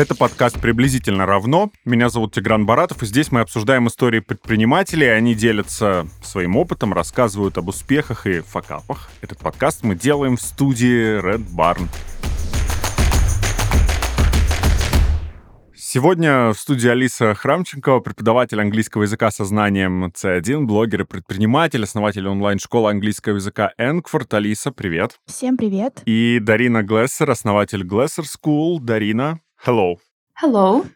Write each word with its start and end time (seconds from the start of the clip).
Это 0.00 0.14
подкаст 0.14 0.58
«Приблизительно 0.58 1.26
равно». 1.26 1.70
Меня 1.84 2.08
зовут 2.08 2.32
Тигран 2.32 2.64
Баратов, 2.64 3.02
и 3.02 3.06
здесь 3.06 3.30
мы 3.30 3.40
обсуждаем 3.40 3.86
истории 3.86 4.20
предпринимателей. 4.20 5.08
Они 5.08 5.34
делятся 5.34 6.08
своим 6.22 6.56
опытом, 6.56 6.94
рассказывают 6.94 7.58
об 7.58 7.68
успехах 7.68 8.26
и 8.26 8.40
факапах. 8.40 9.10
Этот 9.20 9.40
подкаст 9.40 9.84
мы 9.84 9.94
делаем 9.94 10.38
в 10.38 10.40
студии 10.40 11.20
Red 11.20 11.44
Barn. 11.54 11.86
Сегодня 15.74 16.54
в 16.54 16.54
студии 16.54 16.88
Алиса 16.88 17.34
Храмченкова, 17.34 18.00
преподаватель 18.00 18.58
английского 18.58 19.02
языка 19.02 19.30
со 19.30 19.44
знанием 19.44 20.06
C1, 20.06 20.62
блогер 20.62 21.02
и 21.02 21.04
предприниматель, 21.04 21.82
основатель 21.82 22.26
онлайн-школы 22.26 22.88
английского 22.88 23.34
языка 23.34 23.72
Энкфорд. 23.76 24.32
Алиса, 24.32 24.72
привет. 24.72 25.18
Всем 25.26 25.58
привет. 25.58 26.00
И 26.06 26.38
Дарина 26.40 26.82
Глессер, 26.82 27.30
основатель 27.30 27.82
Глессер 27.82 28.24
School. 28.24 28.78
Дарина, 28.80 29.40
hello. 29.66 29.96
Hello. 30.42 30.86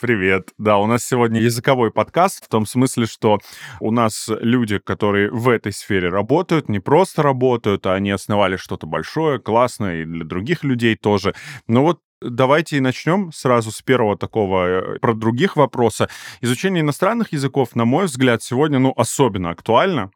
Привет. 0.00 0.50
Да, 0.58 0.76
у 0.76 0.86
нас 0.86 1.06
сегодня 1.06 1.40
языковой 1.40 1.90
подкаст 1.90 2.44
в 2.44 2.48
том 2.48 2.66
смысле, 2.66 3.06
что 3.06 3.38
у 3.80 3.90
нас 3.90 4.28
люди, 4.28 4.78
которые 4.78 5.30
в 5.30 5.48
этой 5.48 5.72
сфере 5.72 6.10
работают, 6.10 6.68
не 6.68 6.80
просто 6.80 7.22
работают, 7.22 7.86
а 7.86 7.94
они 7.94 8.10
основали 8.10 8.56
что-то 8.56 8.86
большое, 8.86 9.38
классное 9.38 10.02
и 10.02 10.04
для 10.04 10.26
других 10.26 10.64
людей 10.64 10.96
тоже. 10.96 11.34
Но 11.66 11.82
вот 11.82 12.00
Давайте 12.20 12.78
и 12.78 12.80
начнем 12.80 13.30
сразу 13.30 13.70
с 13.70 13.80
первого 13.80 14.18
такого 14.18 14.66
э, 14.66 14.98
про 14.98 15.14
других 15.14 15.54
вопроса. 15.54 16.08
Изучение 16.40 16.80
иностранных 16.80 17.32
языков, 17.32 17.76
на 17.76 17.84
мой 17.84 18.06
взгляд, 18.06 18.42
сегодня 18.42 18.80
ну, 18.80 18.92
особенно 18.96 19.50
актуально. 19.50 20.10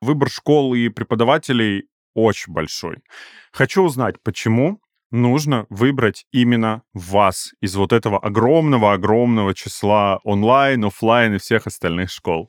Выбор 0.00 0.30
школ 0.30 0.74
и 0.74 0.88
преподавателей 0.88 1.88
очень 2.14 2.52
большой. 2.52 2.98
Хочу 3.50 3.82
узнать, 3.82 4.22
почему 4.22 4.80
нужно 5.10 5.66
выбрать 5.70 6.24
именно 6.32 6.82
вас 6.92 7.52
из 7.60 7.76
вот 7.76 7.92
этого 7.92 8.18
огромного-огромного 8.18 9.54
числа 9.54 10.20
онлайн, 10.24 10.84
офлайн 10.84 11.34
и 11.34 11.38
всех 11.38 11.66
остальных 11.66 12.10
школ. 12.10 12.48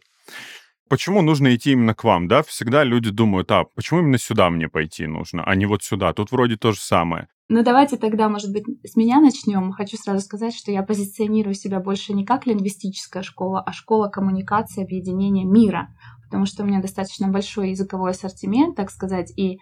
Почему 0.89 1.21
нужно 1.21 1.55
идти 1.55 1.73
именно 1.73 1.93
к 1.93 2.03
вам, 2.03 2.27
да? 2.27 2.41
Всегда 2.41 2.83
люди 2.83 3.11
думают, 3.11 3.51
а 3.51 3.65
почему 3.75 3.99
именно 3.99 4.17
сюда 4.17 4.49
мне 4.49 4.67
пойти 4.67 5.05
нужно, 5.05 5.43
а 5.43 5.53
не 5.55 5.67
вот 5.67 5.83
сюда? 5.83 6.13
Тут 6.13 6.31
вроде 6.31 6.57
то 6.57 6.71
же 6.71 6.79
самое. 6.79 7.27
Ну, 7.47 7.63
давайте 7.63 7.97
тогда, 7.97 8.29
может 8.29 8.51
быть, 8.51 8.63
с 8.83 8.95
меня 8.95 9.19
начнем. 9.19 9.71
Хочу 9.71 9.97
сразу 9.97 10.23
сказать, 10.23 10.55
что 10.55 10.71
я 10.71 10.83
позиционирую 10.83 11.55
себя 11.55 11.79
больше 11.79 12.13
не 12.13 12.23
как 12.23 12.45
лингвистическая 12.45 13.23
школа, 13.23 13.61
а 13.63 13.71
школа 13.71 14.07
коммуникации, 14.07 14.83
объединения 14.83 15.45
мира, 15.45 15.89
потому 16.23 16.45
что 16.45 16.63
у 16.63 16.65
меня 16.65 16.79
достаточно 16.79 17.27
большой 17.27 17.71
языковой 17.71 18.11
ассортимент, 18.11 18.75
так 18.75 18.91
сказать, 18.91 19.31
и 19.35 19.57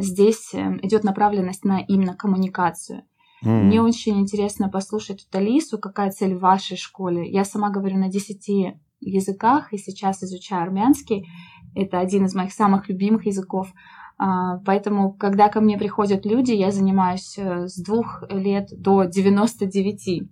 здесь 0.00 0.52
эм, 0.54 0.78
идет 0.82 1.04
направленность 1.04 1.64
на 1.64 1.80
именно 1.80 2.14
коммуникацию. 2.14 3.02
Mm. 3.44 3.62
Мне 3.62 3.82
очень 3.82 4.20
интересно 4.20 4.68
послушать 4.68 5.24
тут 5.24 5.34
Алису, 5.34 5.78
какая 5.78 6.10
цель 6.10 6.34
в 6.34 6.40
вашей 6.40 6.76
школе. 6.76 7.30
Я 7.30 7.44
сама 7.44 7.70
говорю 7.70 7.96
на 7.96 8.08
10 8.08 8.76
языках 9.00 9.72
и 9.72 9.78
сейчас 9.78 10.22
изучаю 10.22 10.62
армянский. 10.62 11.26
Это 11.74 12.00
один 12.00 12.26
из 12.26 12.34
моих 12.34 12.52
самых 12.52 12.88
любимых 12.88 13.26
языков. 13.26 13.72
А, 14.18 14.58
поэтому, 14.66 15.14
когда 15.14 15.48
ко 15.48 15.60
мне 15.60 15.78
приходят 15.78 16.26
люди, 16.26 16.52
я 16.52 16.70
занимаюсь 16.70 17.38
э, 17.38 17.68
с 17.68 17.80
двух 17.82 18.22
лет 18.28 18.68
до 18.76 19.04
99. 19.04 20.28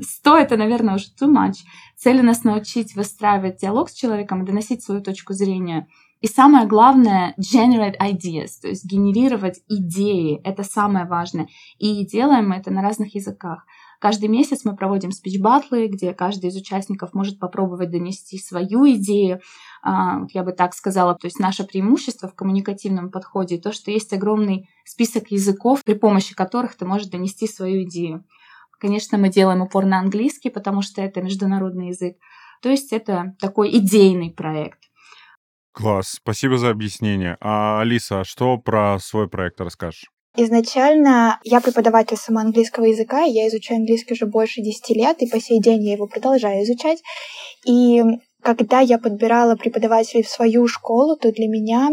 100 0.00 0.36
это, 0.38 0.56
наверное, 0.56 0.94
уже 0.94 1.06
too 1.20 1.28
much. 1.28 1.64
Цель 1.96 2.20
у 2.20 2.22
нас 2.22 2.44
научить 2.44 2.94
выстраивать 2.94 3.56
диалог 3.56 3.88
с 3.88 3.94
человеком 3.94 4.42
и 4.42 4.46
доносить 4.46 4.84
свою 4.84 5.00
точку 5.00 5.32
зрения. 5.32 5.88
И 6.20 6.26
самое 6.26 6.66
главное, 6.66 7.34
generate 7.38 7.96
ideas, 8.00 8.60
то 8.62 8.68
есть 8.68 8.84
генерировать 8.84 9.60
идеи. 9.68 10.40
Это 10.44 10.62
самое 10.62 11.06
важное. 11.06 11.48
И 11.78 12.06
делаем 12.06 12.48
мы 12.48 12.56
это 12.56 12.70
на 12.70 12.82
разных 12.82 13.14
языках. 13.14 13.66
Каждый 14.00 14.28
месяц 14.28 14.64
мы 14.64 14.76
проводим 14.76 15.10
спич-батлы, 15.10 15.88
где 15.88 16.12
каждый 16.12 16.50
из 16.50 16.56
участников 16.56 17.14
может 17.14 17.38
попробовать 17.38 17.90
донести 17.90 18.38
свою 18.38 18.90
идею. 18.92 19.40
А, 19.82 20.20
я 20.32 20.42
бы 20.42 20.52
так 20.52 20.74
сказала, 20.74 21.14
то 21.14 21.26
есть 21.26 21.38
наше 21.38 21.64
преимущество 21.64 22.28
в 22.28 22.34
коммуникативном 22.34 23.10
подходе 23.10 23.58
то, 23.58 23.72
что 23.72 23.90
есть 23.90 24.12
огромный 24.12 24.68
список 24.84 25.30
языков, 25.30 25.82
при 25.84 25.94
помощи 25.94 26.34
которых 26.34 26.76
ты 26.76 26.84
можешь 26.84 27.08
донести 27.08 27.46
свою 27.46 27.84
идею. 27.84 28.24
Конечно, 28.78 29.16
мы 29.16 29.30
делаем 29.30 29.62
упор 29.62 29.86
на 29.86 29.98
английский, 29.98 30.50
потому 30.50 30.82
что 30.82 31.00
это 31.00 31.22
международный 31.22 31.88
язык. 31.88 32.16
То 32.62 32.68
есть 32.68 32.92
это 32.92 33.34
такой 33.38 33.76
идейный 33.78 34.30
проект. 34.30 34.85
Класс, 35.76 36.14
спасибо 36.22 36.56
за 36.56 36.70
объяснение. 36.70 37.36
А 37.38 37.82
Алиса, 37.82 38.24
что 38.24 38.56
про 38.56 38.98
свой 38.98 39.28
проект 39.28 39.60
расскажешь? 39.60 40.10
Изначально 40.34 41.38
я 41.44 41.60
преподаватель 41.60 42.16
сама 42.16 42.40
английского 42.40 42.86
языка, 42.86 43.24
я 43.24 43.46
изучаю 43.48 43.80
английский 43.80 44.14
уже 44.14 44.24
больше 44.24 44.62
10 44.62 44.96
лет, 44.96 45.20
и 45.20 45.28
по 45.28 45.38
сей 45.38 45.60
день 45.60 45.82
я 45.82 45.92
его 45.92 46.06
продолжаю 46.06 46.64
изучать. 46.64 47.02
И 47.66 48.02
когда 48.42 48.80
я 48.80 48.98
подбирала 48.98 49.54
преподавателей 49.54 50.22
в 50.22 50.30
свою 50.30 50.66
школу, 50.66 51.14
то 51.14 51.30
для 51.30 51.46
меня 51.46 51.90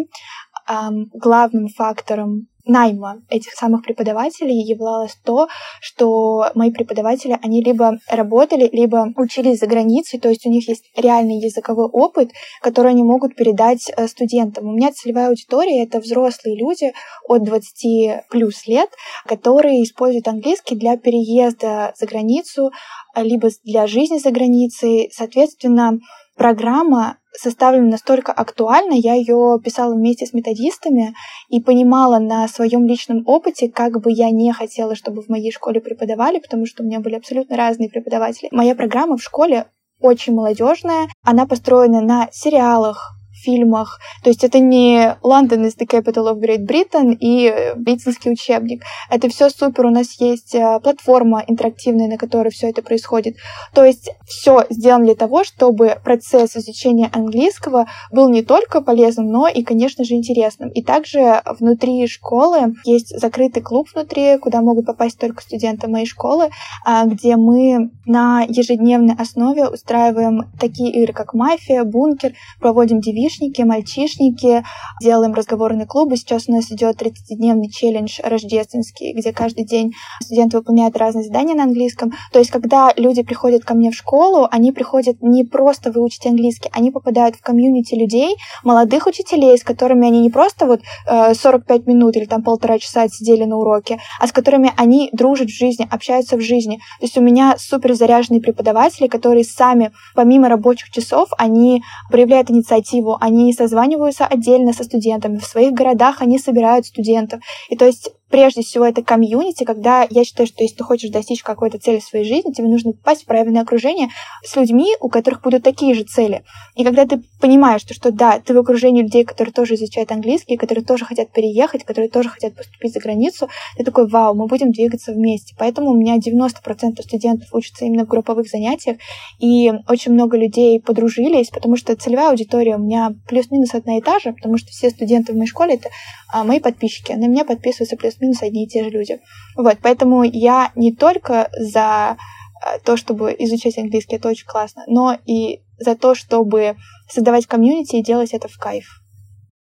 эм, 0.69 1.09
главным 1.13 1.67
фактором 1.67 2.47
найма 2.65 3.21
этих 3.29 3.53
самых 3.53 3.83
преподавателей 3.83 4.61
являлось 4.61 5.15
то, 5.23 5.47
что 5.81 6.51
мои 6.55 6.71
преподаватели, 6.71 7.37
они 7.41 7.61
либо 7.61 7.97
работали, 8.09 8.69
либо 8.71 9.11
учились 9.15 9.59
за 9.59 9.67
границей, 9.67 10.19
то 10.19 10.29
есть 10.29 10.45
у 10.45 10.49
них 10.49 10.67
есть 10.67 10.85
реальный 10.95 11.39
языковой 11.39 11.85
опыт, 11.85 12.31
который 12.61 12.91
они 12.91 13.03
могут 13.03 13.35
передать 13.35 13.91
э, 13.95 14.07
студентам. 14.07 14.67
У 14.67 14.73
меня 14.73 14.91
целевая 14.91 15.29
аудитория— 15.29 15.83
это 15.85 15.99
взрослые 15.99 16.57
люди 16.57 16.93
от 17.27 17.43
20 17.43 18.29
плюс 18.29 18.67
лет, 18.67 18.89
которые 19.25 19.83
используют 19.83 20.27
английский 20.27 20.75
для 20.75 20.97
переезда 20.97 21.93
за 21.97 22.05
границу, 22.05 22.71
либо 23.15 23.49
для 23.63 23.87
жизни 23.87 24.17
за 24.17 24.31
границей. 24.31 25.09
Соответственно, 25.13 25.99
программа 26.35 27.17
составлена 27.37 27.87
настолько 27.87 28.31
актуально, 28.31 28.93
я 28.93 29.13
ее 29.13 29.59
писала 29.63 29.93
вместе 29.93 30.25
с 30.25 30.33
методистами 30.33 31.13
и 31.49 31.61
понимала 31.61 32.19
на 32.19 32.47
своем 32.47 32.85
личном 32.85 33.23
опыте, 33.25 33.69
как 33.69 34.01
бы 34.01 34.11
я 34.11 34.29
не 34.31 34.51
хотела, 34.53 34.95
чтобы 34.95 35.21
в 35.21 35.29
моей 35.29 35.51
школе 35.51 35.81
преподавали, 35.81 36.39
потому 36.39 36.65
что 36.65 36.83
у 36.83 36.85
меня 36.85 36.99
были 36.99 37.15
абсолютно 37.15 37.57
разные 37.57 37.89
преподаватели. 37.89 38.49
Моя 38.51 38.75
программа 38.75 39.17
в 39.17 39.23
школе 39.23 39.67
очень 39.99 40.33
молодежная, 40.33 41.07
она 41.23 41.45
построена 41.45 42.01
на 42.01 42.29
сериалах, 42.31 43.13
фильмах. 43.43 43.99
То 44.23 44.29
есть 44.29 44.43
это 44.43 44.59
не 44.59 45.15
London 45.21 45.65
is 45.67 45.75
the 45.77 45.87
capital 45.87 46.31
of 46.31 46.39
Great 46.39 46.65
Britain 46.65 47.15
и 47.19 47.73
британский 47.75 48.31
учебник. 48.31 48.83
Это 49.09 49.29
все 49.29 49.49
супер. 49.49 49.85
У 49.85 49.89
нас 49.89 50.19
есть 50.19 50.55
э, 50.55 50.79
платформа 50.81 51.43
интерактивная, 51.47 52.07
на 52.07 52.17
которой 52.17 52.49
все 52.49 52.69
это 52.69 52.81
происходит. 52.81 53.35
То 53.73 53.83
есть 53.83 54.09
все 54.25 54.65
сделано 54.69 55.05
для 55.05 55.15
того, 55.15 55.43
чтобы 55.43 55.97
процесс 56.03 56.55
изучения 56.55 57.09
английского 57.11 57.87
был 58.11 58.29
не 58.29 58.43
только 58.43 58.81
полезным, 58.81 59.27
но 59.27 59.47
и, 59.47 59.63
конечно 59.63 60.03
же, 60.03 60.15
интересным. 60.15 60.69
И 60.69 60.81
также 60.81 61.41
внутри 61.59 62.07
школы 62.07 62.75
есть 62.85 63.17
закрытый 63.19 63.61
клуб 63.61 63.87
внутри, 63.93 64.37
куда 64.37 64.61
могут 64.61 64.85
попасть 64.85 65.19
только 65.19 65.41
студенты 65.41 65.87
моей 65.87 66.05
школы, 66.05 66.49
а, 66.85 67.05
где 67.05 67.35
мы 67.35 67.91
на 68.05 68.43
ежедневной 68.43 69.15
основе 69.15 69.67
устраиваем 69.67 70.43
такие 70.59 70.91
игры, 70.91 71.13
как 71.13 71.33
мафия, 71.33 71.83
бункер, 71.83 72.33
проводим 72.59 72.99
девиш 72.99 73.32
девичники, 73.33 73.61
мальчишники, 73.61 74.63
делаем 75.01 75.33
разговорные 75.33 75.85
клубы. 75.85 76.17
Сейчас 76.17 76.45
у 76.47 76.53
нас 76.53 76.71
идет 76.71 77.01
30-дневный 77.01 77.69
челлендж 77.69 78.19
рождественский, 78.23 79.13
где 79.13 79.31
каждый 79.31 79.65
день 79.65 79.93
студенты 80.21 80.57
выполняют 80.57 80.97
разные 80.97 81.25
задания 81.25 81.55
на 81.55 81.63
английском. 81.63 82.13
То 82.31 82.39
есть, 82.39 82.51
когда 82.51 82.93
люди 82.95 83.23
приходят 83.23 83.63
ко 83.63 83.73
мне 83.73 83.91
в 83.91 83.95
школу, 83.95 84.47
они 84.51 84.71
приходят 84.71 85.21
не 85.21 85.43
просто 85.43 85.91
выучить 85.91 86.25
английский, 86.25 86.69
они 86.73 86.91
попадают 86.91 87.35
в 87.35 87.41
комьюнити 87.41 87.95
людей, 87.95 88.35
молодых 88.63 89.07
учителей, 89.07 89.57
с 89.57 89.63
которыми 89.63 90.07
они 90.07 90.21
не 90.21 90.29
просто 90.29 90.65
вот 90.65 90.81
45 91.07 91.79
э, 91.79 91.83
минут 91.85 92.15
или 92.15 92.25
там 92.25 92.43
полтора 92.43 92.79
часа 92.79 93.07
сидели 93.07 93.43
на 93.45 93.57
уроке, 93.57 93.99
а 94.19 94.27
с 94.27 94.31
которыми 94.31 94.71
они 94.77 95.09
дружат 95.13 95.47
в 95.47 95.57
жизни, 95.57 95.87
общаются 95.89 96.37
в 96.37 96.41
жизни. 96.41 96.77
То 96.99 97.05
есть 97.05 97.17
у 97.17 97.21
меня 97.21 97.55
супер 97.57 97.93
заряженные 97.93 98.41
преподаватели, 98.41 99.07
которые 99.07 99.43
сами, 99.43 99.91
помимо 100.15 100.49
рабочих 100.49 100.91
часов, 100.91 101.29
они 101.37 101.83
проявляют 102.09 102.49
инициативу, 102.51 103.17
они 103.23 103.53
созваниваются 103.53 104.25
отдельно 104.25 104.73
со 104.73 104.83
студентами, 104.83 105.37
в 105.37 105.45
своих 105.45 105.71
городах 105.71 106.21
они 106.21 106.37
собирают 106.37 106.85
студентов. 106.85 107.39
И 107.69 107.77
то 107.77 107.85
есть 107.85 108.11
прежде 108.33 108.63
всего 108.63 108.83
это 108.83 109.03
комьюнити, 109.03 109.63
когда 109.63 110.07
я 110.09 110.23
считаю, 110.23 110.47
что 110.47 110.63
если 110.63 110.77
ты 110.77 110.83
хочешь 110.83 111.11
достичь 111.11 111.43
какой-то 111.43 111.77
цели 111.77 111.99
в 111.99 112.03
своей 112.03 112.25
жизни, 112.25 112.51
тебе 112.51 112.67
нужно 112.67 112.93
попасть 112.93 113.21
в 113.21 113.25
правильное 113.27 113.61
окружение 113.61 114.07
с 114.43 114.55
людьми, 114.55 114.87
у 114.99 115.07
которых 115.09 115.43
будут 115.43 115.61
такие 115.61 115.93
же 115.93 116.01
цели. 116.01 116.43
И 116.73 116.83
когда 116.83 117.05
ты 117.05 117.21
понимаешь, 117.39 117.81
что, 117.81 117.93
что 117.93 118.11
да, 118.11 118.39
ты 118.39 118.55
в 118.55 118.57
окружении 118.57 119.03
людей, 119.03 119.23
которые 119.23 119.53
тоже 119.53 119.75
изучают 119.75 120.11
английский, 120.11 120.57
которые 120.57 120.83
тоже 120.83 121.05
хотят 121.05 121.31
переехать, 121.31 121.83
которые 121.83 122.09
тоже 122.09 122.29
хотят 122.29 122.55
поступить 122.55 122.93
за 122.93 123.01
границу, 123.01 123.49
ты 123.77 123.83
такой, 123.83 124.07
вау, 124.07 124.33
мы 124.33 124.47
будем 124.47 124.71
двигаться 124.71 125.11
вместе. 125.11 125.53
Поэтому 125.59 125.91
у 125.91 125.95
меня 125.95 126.17
90% 126.17 127.03
студентов 127.03 127.49
учатся 127.53 127.85
именно 127.85 128.05
в 128.05 128.07
групповых 128.07 128.47
занятиях, 128.49 128.97
и 129.37 129.71
очень 129.87 130.11
много 130.11 130.37
людей 130.37 130.81
подружились, 130.81 131.49
потому 131.49 131.77
что 131.77 131.95
целевая 131.95 132.31
аудитория 132.31 132.77
у 132.77 132.79
меня 132.79 133.13
плюс-минус 133.27 133.75
одна 133.75 133.99
и 133.99 134.01
та 134.01 134.17
же, 134.17 134.33
потому 134.33 134.57
что 134.57 134.71
все 134.71 134.89
студенты 134.89 135.33
в 135.33 135.35
моей 135.35 135.47
школе— 135.47 135.73
это 135.75 135.89
а, 136.33 136.43
мои 136.43 136.59
подписчики. 136.59 137.11
На 137.11 137.27
меня 137.27 137.45
подписываются 137.45 137.95
плюс 137.95 138.15
плюс-минус 138.23 138.41
одни 138.41 138.65
и 138.65 138.67
те 138.67 138.83
же 138.83 138.89
люди. 138.89 139.19
Вот, 139.55 139.77
поэтому 139.81 140.23
я 140.23 140.71
не 140.75 140.95
только 140.95 141.49
за 141.57 142.17
э, 142.65 142.79
то, 142.83 142.97
чтобы 142.97 143.35
изучать 143.39 143.77
английский, 143.77 144.15
это 144.15 144.29
очень 144.29 144.45
классно, 144.45 144.83
но 144.87 145.17
и 145.25 145.61
за 145.77 145.95
то, 145.95 146.15
чтобы 146.15 146.75
создавать 147.09 147.47
комьюнити 147.47 147.97
и 147.97 148.03
делать 148.03 148.33
это 148.33 148.47
в 148.47 148.57
кайф. 148.57 148.85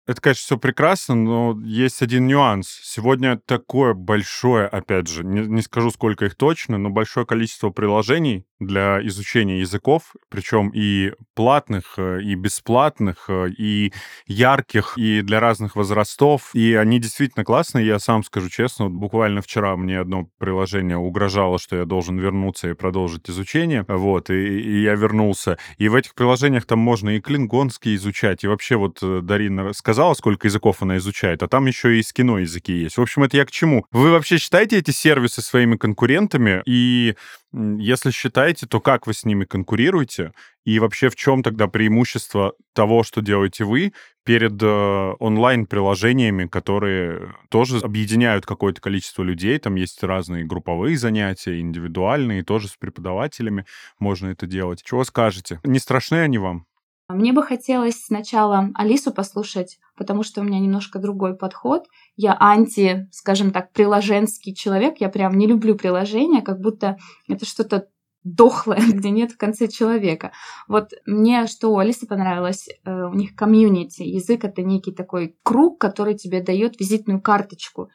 Это, 0.08 0.22
конечно, 0.22 0.42
все 0.42 0.58
прекрасно, 0.58 1.16
но 1.16 1.60
есть 1.64 2.02
один 2.02 2.26
нюанс. 2.26 2.68
Сегодня 2.84 3.40
такое 3.46 3.94
большое, 3.94 4.66
опять 4.66 5.08
же, 5.08 5.24
не, 5.24 5.42
не 5.42 5.62
скажу, 5.62 5.92
сколько 5.92 6.26
их 6.26 6.36
точно, 6.36 6.80
но 6.80 6.90
большое 6.90 7.28
количество 7.28 7.70
приложений 7.70 8.46
для 8.60 9.06
изучения 9.08 9.60
языков, 9.60 10.16
причем 10.30 10.70
и 10.74 11.14
платных, 11.34 11.94
э, 11.98 12.22
и 12.22 12.36
бесплатных, 12.36 13.26
э, 13.30 13.50
и 13.58 13.94
ярких, 14.28 14.94
и 14.98 15.22
для 15.22 15.40
разных 15.40 15.76
возрастов. 15.76 16.52
И 16.54 16.74
они 16.74 17.00
действительно 17.00 17.46
классные, 17.46 17.86
я 17.86 18.00
сам 18.00 18.24
скажу 18.24 18.50
честно. 18.50 18.86
Вот 18.86 18.94
буквально 18.94 19.42
вчера 19.42 19.76
мне 19.76 20.00
одно 20.00 20.30
приложение 20.38 20.98
угрожало, 20.98 21.60
что 21.60 21.78
я 21.78 21.86
должен 21.86 22.20
вернуться 22.20 22.70
и 22.70 22.74
продолжить 22.74 23.30
изучение. 23.30 23.86
Вот, 23.88 24.30
и, 24.30 24.34
и 24.34 24.84
я 24.84 24.96
вернулся. 24.96 25.58
И 25.78 25.88
в 25.88 25.96
этих 25.96 26.14
приложениях 26.16 26.66
там 26.66 26.80
можно 26.80 27.12
и 27.12 27.22
клингонский 27.22 27.96
изучать, 27.96 28.44
и 28.44 28.48
вообще 28.48 28.76
вот 28.76 29.00
э, 29.02 29.22
Дарина 29.22 29.74
сказала, 29.74 30.14
сколько 30.14 30.48
языков 30.48 30.82
она 30.82 30.98
изучает, 30.98 31.44
а 31.44 31.48
там 31.48 31.66
еще 31.66 31.96
и 31.96 32.00
из 32.00 32.12
кино 32.12 32.40
языки 32.40 32.74
есть. 32.74 32.98
В 32.98 33.02
общем, 33.02 33.24
это 33.24 33.38
я 33.38 33.46
к 33.46 33.52
чему? 33.52 33.86
Вы 33.92 34.12
вообще 34.12 34.38
считаете 34.38 34.78
эти 34.78 34.92
сервисы 34.92 35.42
своими 35.42 35.78
конкурентами? 35.78 36.62
И 36.66 37.16
если 37.52 38.12
считаете, 38.12 38.68
то 38.68 38.80
как 38.80 39.08
вы 39.08 39.14
с 39.14 39.26
ними 39.26 39.46
конкурируете? 39.46 40.34
И 40.66 40.78
вообще 40.78 41.10
в 41.10 41.16
чем 41.16 41.42
тогда 41.42 41.68
преимущество 41.68 42.54
того, 42.74 43.04
что 43.04 43.22
делаете 43.22 43.64
вы, 43.64 43.94
перед 44.24 44.62
э, 44.62 45.14
онлайн-приложениями, 45.20 46.46
которые 46.46 47.34
тоже 47.50 47.80
объединяют 47.80 48.46
какое-то 48.46 48.82
количество 48.82 49.24
людей? 49.24 49.58
Там 49.58 49.76
есть 49.76 50.04
разные 50.04 50.46
групповые 50.46 50.96
занятия, 50.98 51.60
индивидуальные, 51.60 52.44
тоже 52.44 52.68
с 52.68 52.78
преподавателями 52.78 53.66
можно 53.98 54.28
это 54.28 54.46
делать. 54.46 54.84
Чего 54.84 55.04
скажете? 55.04 55.60
Не 55.64 55.80
страшны 55.80 56.18
они 56.18 56.38
вам? 56.38 56.69
Мне 57.10 57.34
бы 57.34 57.42
хотелось 57.42 58.06
сначала 58.06 58.70
Алису 58.76 59.12
послушать, 59.12 59.80
потому 59.98 60.22
что 60.22 60.42
у 60.42 60.44
меня 60.44 60.60
немножко 60.60 61.00
другой 61.00 61.36
подход. 61.36 61.88
Я 62.16 62.38
анти, 62.40 63.10
скажем 63.12 63.50
так, 63.52 63.74
приложенский 63.74 64.54
человек. 64.54 64.98
Я 65.00 65.10
прям 65.10 65.36
не 65.36 65.48
люблю 65.48 65.76
приложения, 65.76 66.44
как 66.44 66.62
будто 66.62 66.98
это 67.28 67.48
что-то 67.48 67.88
дохлое, 68.24 68.80
где 68.94 69.10
нет 69.10 69.32
в 69.32 69.38
конце 69.38 69.68
человека. 69.68 70.34
Вот 70.68 70.92
мне 71.08 71.48
что 71.48 71.70
у 71.70 71.80
Алисы 71.80 72.06
понравилось, 72.06 72.70
э, 72.70 72.92
у 72.92 73.16
них 73.16 73.36
комьюнити. 73.36 74.04
Язык— 74.04 74.44
это 74.46 74.62
некий 74.62 74.92
такой 74.92 75.36
круг, 75.42 75.82
который 75.82 76.14
тебе 76.14 76.44
дает 76.44 76.80
визитную 76.80 77.22
карточку. 77.22 77.90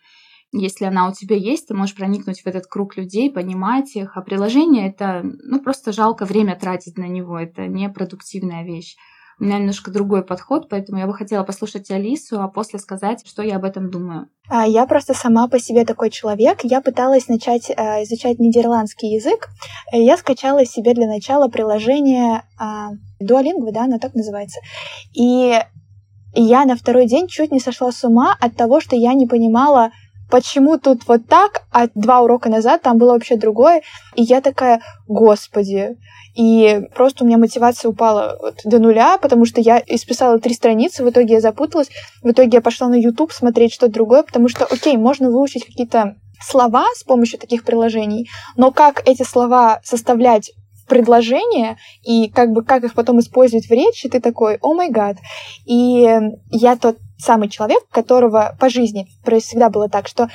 Если 0.56 0.84
она 0.84 1.08
у 1.08 1.12
тебя 1.12 1.34
есть, 1.34 1.66
ты 1.66 1.74
можешь 1.74 1.96
проникнуть 1.96 2.42
в 2.42 2.46
этот 2.46 2.66
круг 2.68 2.96
людей, 2.96 3.28
понимать 3.28 3.96
их. 3.96 4.16
А 4.16 4.22
приложение 4.22 4.88
это, 4.88 5.22
ну, 5.24 5.60
просто 5.60 5.90
жалко 5.92 6.24
время 6.24 6.56
тратить 6.56 6.96
на 6.96 7.08
него. 7.08 7.36
Это 7.36 7.66
не 7.66 7.88
продуктивная 7.88 8.62
вещь. 8.62 8.94
У 9.40 9.44
меня 9.44 9.58
немножко 9.58 9.90
другой 9.90 10.24
подход, 10.24 10.68
поэтому 10.68 11.00
я 11.00 11.08
бы 11.08 11.12
хотела 11.12 11.42
послушать 11.42 11.90
Алису, 11.90 12.40
а 12.40 12.46
после 12.46 12.78
сказать, 12.78 13.26
что 13.26 13.42
я 13.42 13.56
об 13.56 13.64
этом 13.64 13.90
думаю. 13.90 14.28
А, 14.48 14.64
я 14.64 14.86
просто 14.86 15.12
сама 15.12 15.48
по 15.48 15.58
себе 15.58 15.84
такой 15.84 16.10
человек. 16.10 16.60
Я 16.62 16.80
пыталась 16.80 17.26
начать 17.26 17.68
э, 17.70 18.04
изучать 18.04 18.38
нидерландский 18.38 19.12
язык. 19.12 19.48
Я 19.92 20.16
скачала 20.16 20.64
себе 20.64 20.94
для 20.94 21.08
начала 21.08 21.48
приложение 21.48 22.44
э, 22.60 22.64
Duolingo, 23.20 23.72
да, 23.72 23.84
оно 23.84 23.98
так 23.98 24.14
называется. 24.14 24.60
И 25.14 25.58
я 26.36 26.64
на 26.64 26.76
второй 26.76 27.06
день 27.06 27.26
чуть 27.26 27.50
не 27.50 27.58
сошла 27.58 27.90
с 27.90 28.04
ума 28.04 28.36
от 28.40 28.56
того, 28.56 28.80
что 28.80 28.94
я 28.94 29.14
не 29.14 29.26
понимала, 29.26 29.90
почему 30.34 30.78
тут 30.78 31.06
вот 31.06 31.28
так, 31.28 31.62
а 31.70 31.86
два 31.94 32.20
урока 32.20 32.48
назад 32.48 32.82
там 32.82 32.98
было 32.98 33.12
вообще 33.12 33.36
другое. 33.36 33.82
И 34.16 34.22
я 34.24 34.40
такая, 34.40 34.82
господи. 35.06 35.96
И 36.34 36.80
просто 36.92 37.22
у 37.22 37.26
меня 37.28 37.38
мотивация 37.38 37.88
упала 37.88 38.36
вот 38.42 38.56
до 38.64 38.80
нуля, 38.80 39.16
потому 39.18 39.44
что 39.44 39.60
я 39.60 39.80
исписала 39.86 40.40
три 40.40 40.52
страницы, 40.54 41.04
в 41.04 41.10
итоге 41.10 41.34
я 41.34 41.40
запуталась, 41.40 41.88
в 42.20 42.28
итоге 42.28 42.50
я 42.54 42.60
пошла 42.60 42.88
на 42.88 42.96
YouTube 42.96 43.30
смотреть 43.30 43.74
что-то 43.74 43.92
другое, 43.92 44.24
потому 44.24 44.48
что, 44.48 44.64
окей, 44.64 44.96
можно 44.96 45.30
выучить 45.30 45.66
какие-то 45.66 46.16
слова 46.42 46.84
с 46.96 47.04
помощью 47.04 47.38
таких 47.38 47.62
приложений, 47.62 48.28
но 48.56 48.72
как 48.72 49.08
эти 49.08 49.22
слова 49.22 49.78
составлять 49.84 50.50
в 50.84 50.88
предложение 50.88 51.76
и 52.02 52.28
как 52.28 52.50
бы 52.50 52.64
как 52.64 52.82
их 52.82 52.94
потом 52.94 53.20
использовать 53.20 53.66
в 53.66 53.70
речи, 53.70 54.08
ты 54.08 54.20
такой, 54.20 54.58
о 54.62 54.74
май 54.74 54.90
гад. 54.90 55.16
И 55.64 56.08
я 56.50 56.76
тот 56.76 56.98
самый 57.18 57.48
человек, 57.48 57.82
которого 57.90 58.56
по 58.58 58.68
жизни 58.68 59.08
всегда 59.24 59.70
было 59.70 59.88
так, 59.88 60.08
что 60.08 60.28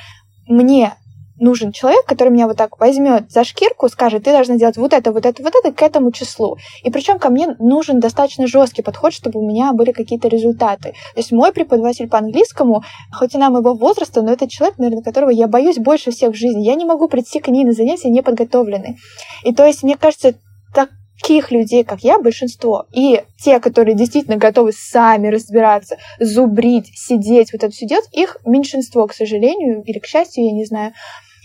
мне 0.46 0.94
нужен 1.40 1.72
человек, 1.72 2.04
который 2.04 2.28
меня 2.28 2.46
вот 2.46 2.56
так 2.56 2.78
возьмет 2.78 3.30
за 3.32 3.44
шкирку, 3.44 3.88
скажет, 3.88 4.24
ты 4.24 4.32
должна 4.32 4.56
делать 4.56 4.76
вот 4.76 4.92
это, 4.92 5.10
вот 5.10 5.24
это, 5.24 5.42
вот 5.42 5.54
это 5.54 5.72
к 5.72 5.82
этому 5.82 6.12
числу. 6.12 6.58
И 6.84 6.90
причем 6.90 7.18
ко 7.18 7.30
мне 7.30 7.56
нужен 7.58 7.98
достаточно 7.98 8.46
жесткий 8.46 8.82
подход, 8.82 9.12
чтобы 9.12 9.40
у 9.40 9.48
меня 9.48 9.72
были 9.72 9.92
какие-то 9.92 10.28
результаты. 10.28 10.90
То 11.14 11.16
есть 11.16 11.32
мой 11.32 11.52
преподаватель 11.52 12.08
по 12.08 12.18
английскому, 12.18 12.84
хоть 13.12 13.34
и 13.34 13.38
нам 13.38 13.56
его 13.56 13.74
возраста, 13.74 14.22
но 14.22 14.32
это 14.32 14.48
человек, 14.48 14.78
наверное, 14.78 15.02
которого 15.02 15.30
я 15.30 15.48
боюсь 15.48 15.78
больше 15.78 16.10
всех 16.10 16.34
в 16.34 16.38
жизни. 16.38 16.62
Я 16.62 16.74
не 16.74 16.84
могу 16.84 17.08
прийти 17.08 17.40
к 17.40 17.48
ней 17.48 17.64
на 17.64 17.72
занятия 17.72 18.10
неподготовленной. 18.10 18.98
И 19.42 19.54
то 19.54 19.64
есть, 19.64 19.82
мне 19.82 19.96
кажется, 19.96 20.34
так 20.74 20.90
таких 21.20 21.50
людей, 21.50 21.84
как 21.84 22.00
я, 22.00 22.18
большинство. 22.18 22.86
И 22.92 23.22
те, 23.38 23.60
которые 23.60 23.94
действительно 23.94 24.36
готовы 24.36 24.72
сами 24.72 25.28
разбираться, 25.28 25.96
зубрить, 26.18 26.90
сидеть, 26.94 27.52
вот 27.52 27.62
это 27.62 27.72
все 27.72 27.86
делать, 27.86 28.08
их 28.12 28.38
меньшинство, 28.44 29.06
к 29.06 29.14
сожалению, 29.14 29.82
или 29.84 29.98
к 29.98 30.06
счастью, 30.06 30.44
я 30.44 30.52
не 30.52 30.64
знаю. 30.64 30.92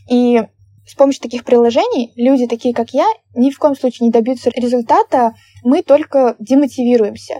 И 0.10 0.42
с 0.88 0.94
помощью 0.96 1.24
таких 1.24 1.44
приложений 1.44 2.14
люди, 2.16 2.48
такие 2.48 2.74
как 2.74 2.92
я, 2.92 3.06
ни 3.34 3.50
в 3.50 3.58
коем 3.58 3.76
случае 3.76 4.08
не 4.08 4.12
добьются 4.12 4.52
результата, 4.56 5.34
мы 5.64 5.82
только 5.82 6.36
демотивируемся. 6.40 7.36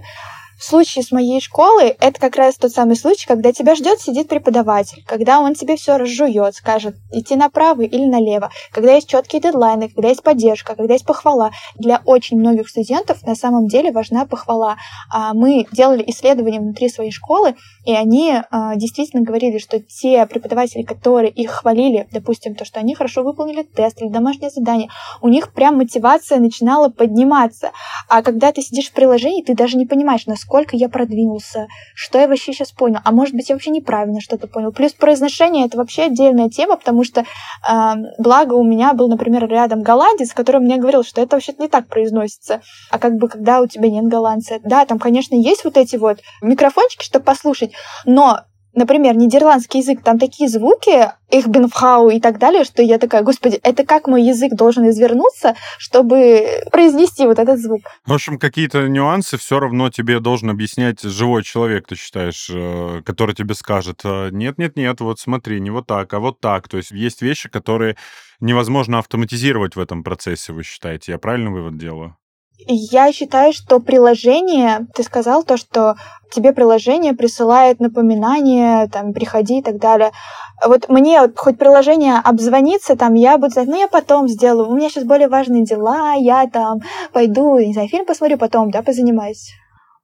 В 0.58 0.64
случае 0.64 1.04
с 1.04 1.12
моей 1.12 1.42
школой 1.42 1.90
это 2.00 2.18
как 2.18 2.38
раз 2.38 2.56
тот 2.56 2.72
самый 2.72 2.96
случай, 2.96 3.28
когда 3.28 3.52
тебя 3.52 3.76
ждет 3.76 4.00
сидит 4.00 4.30
преподаватель, 4.30 5.04
когда 5.06 5.42
он 5.42 5.54
тебе 5.54 5.76
все 5.76 5.98
разжует, 5.98 6.56
скажет 6.56 6.96
идти 7.12 7.36
направо 7.36 7.82
или 7.82 8.06
налево, 8.06 8.50
когда 8.72 8.94
есть 8.94 9.10
четкие 9.10 9.42
дедлайны, 9.42 9.90
когда 9.90 10.08
есть 10.08 10.24
поддержка, 10.24 10.76
когда 10.76 10.94
есть 10.94 11.06
похвала. 11.06 11.52
Для 11.76 12.02
очень 12.06 12.40
многих 12.40 12.70
студентов 12.70 13.22
на 13.24 13.36
самом 13.36 13.68
деле 13.68 13.92
важна 13.92 14.26
похвала. 14.26 14.78
А 15.12 15.34
мы 15.34 15.68
делали 15.74 16.06
исследования 16.08 16.62
внутри 16.62 16.88
своей 16.88 17.12
школы, 17.12 17.56
и 17.84 17.94
они 17.94 18.36
а, 18.50 18.76
действительно 18.76 19.24
говорили, 19.24 19.58
что 19.58 19.82
те 19.82 20.26
преподаватели, 20.26 20.84
которые 20.84 21.32
их 21.32 21.52
хвалили, 21.52 22.08
допустим, 22.14 22.56
то, 22.56 22.64
что 22.64 22.80
они 22.80 22.96
хорошо 22.96 23.24
выполнили 23.24 23.64
тест 23.64 24.02
или 24.02 24.08
домашнее 24.08 24.50
задание, 24.50 24.90
у 25.22 25.28
них 25.28 25.52
прям 25.52 25.76
мотивация 25.78 26.40
начинала 26.40 26.88
подниматься. 26.88 27.72
А 28.08 28.24
когда 28.24 28.54
ты 28.54 28.62
сидишь 28.62 28.90
в 28.90 28.94
приложении, 28.94 29.44
ты 29.44 29.54
даже 29.54 29.78
не 29.78 29.86
понимаешь, 29.86 30.26
насколько 30.26 30.45
насколько 30.46 30.76
я 30.76 30.90
продвинулся, 30.90 31.68
что 31.96 32.20
я 32.20 32.28
вообще 32.28 32.54
сейчас 32.54 32.72
понял, 32.72 33.00
а 33.04 33.12
может 33.12 33.34
быть 33.34 33.50
я 33.50 33.56
вообще 33.56 33.72
неправильно 33.72 34.22
что-то 34.22 34.48
понял. 34.48 34.72
Плюс 34.72 34.94
произношение 34.94 35.66
это 35.66 35.78
вообще 35.78 36.04
отдельная 36.04 36.50
тема, 36.50 36.78
потому 36.78 37.04
что 37.04 37.22
э, 37.22 37.94
благо 38.20 38.54
у 38.54 38.64
меня 38.64 38.94
был, 38.94 39.08
например, 39.08 39.48
рядом 39.48 39.82
голландец, 39.82 40.34
который 40.34 40.62
мне 40.62 40.78
говорил, 40.78 41.04
что 41.04 41.22
это 41.22 41.36
вообще 41.36 41.54
не 41.58 41.68
так 41.68 41.88
произносится, 41.88 42.62
а 42.92 43.00
как 43.00 43.16
бы 43.16 43.28
когда 43.28 43.62
у 43.62 43.68
тебя 43.68 43.90
нет 43.90 44.06
голландца. 44.06 44.60
Да, 44.64 44.86
там, 44.86 45.00
конечно, 45.00 45.36
есть 45.36 45.64
вот 45.64 45.78
эти 45.78 45.96
вот 45.96 46.20
микрофончики, 46.42 47.04
чтобы 47.04 47.26
послушать, 47.26 47.74
но 48.06 48.42
например, 48.76 49.16
нидерландский 49.16 49.80
язык, 49.80 50.02
там 50.04 50.20
такие 50.20 50.50
звуки, 50.50 51.12
их 51.30 51.48
бенфхау 51.48 52.10
и 52.10 52.20
так 52.20 52.38
далее, 52.38 52.64
что 52.64 52.82
я 52.82 53.00
такая, 53.00 53.24
господи, 53.24 53.60
это 53.64 53.86
как 53.86 54.08
мой 54.08 54.24
язык 54.24 54.54
должен 54.54 54.88
извернуться, 54.90 55.56
чтобы 55.78 56.64
произнести 56.72 57.26
вот 57.26 57.40
этот 57.40 57.60
звук. 57.60 57.82
В 58.06 58.14
общем, 58.14 58.38
какие-то 58.38 58.88
нюансы 58.88 59.38
все 59.38 59.60
равно 59.60 59.90
тебе 59.90 60.20
должен 60.20 60.50
объяснять 60.50 61.02
живой 61.02 61.44
человек, 61.44 61.88
ты 61.88 61.96
считаешь, 61.96 62.50
э, 62.54 63.02
который 63.06 63.34
тебе 63.34 63.56
скажет, 63.56 64.02
нет-нет-нет, 64.04 65.02
вот 65.02 65.20
смотри, 65.20 65.60
не 65.60 65.72
вот 65.72 65.88
так, 65.88 66.14
а 66.14 66.20
вот 66.20 66.40
так. 66.40 66.68
То 66.68 66.78
есть 66.78 66.92
есть 66.92 67.22
вещи, 67.22 67.50
которые 67.50 67.96
невозможно 68.40 69.00
автоматизировать 69.00 69.76
в 69.76 69.80
этом 69.80 70.04
процессе, 70.04 70.54
вы 70.54 70.64
считаете? 70.64 71.14
Я 71.14 71.18
правильно 71.18 71.52
вывод 71.52 71.78
делаю? 71.78 72.16
Я 72.68 73.12
считаю, 73.12 73.54
что 73.54 73.80
приложение, 73.80 74.88
ты 74.94 75.04
сказал 75.04 75.44
то, 75.44 75.58
что 75.58 75.96
тебе 76.32 76.52
приложение 76.52 77.14
присылает 77.14 77.80
напоминания, 77.80 78.88
там, 78.88 79.14
приходи 79.14 79.60
и 79.60 79.62
так 79.62 79.78
далее. 79.78 80.12
Вот 80.66 80.90
мне 80.90 81.22
вот, 81.22 81.38
хоть 81.38 81.58
приложение 81.58 82.16
обзвонится, 82.18 82.96
там, 82.96 83.14
я 83.14 83.38
буду 83.38 83.54
знать, 83.54 83.68
ну, 83.68 83.80
я 83.80 83.88
потом 83.88 84.28
сделаю, 84.28 84.70
у 84.70 84.76
меня 84.76 84.90
сейчас 84.90 85.04
более 85.04 85.28
важные 85.28 85.64
дела, 85.64 86.14
я 86.14 86.48
там 86.48 86.80
пойду, 87.14 87.60
не 87.60 87.74
знаю, 87.74 87.90
фильм 87.90 88.06
посмотрю 88.06 88.38
потом, 88.38 88.72
да, 88.72 88.82
позанимаюсь. 88.82 89.52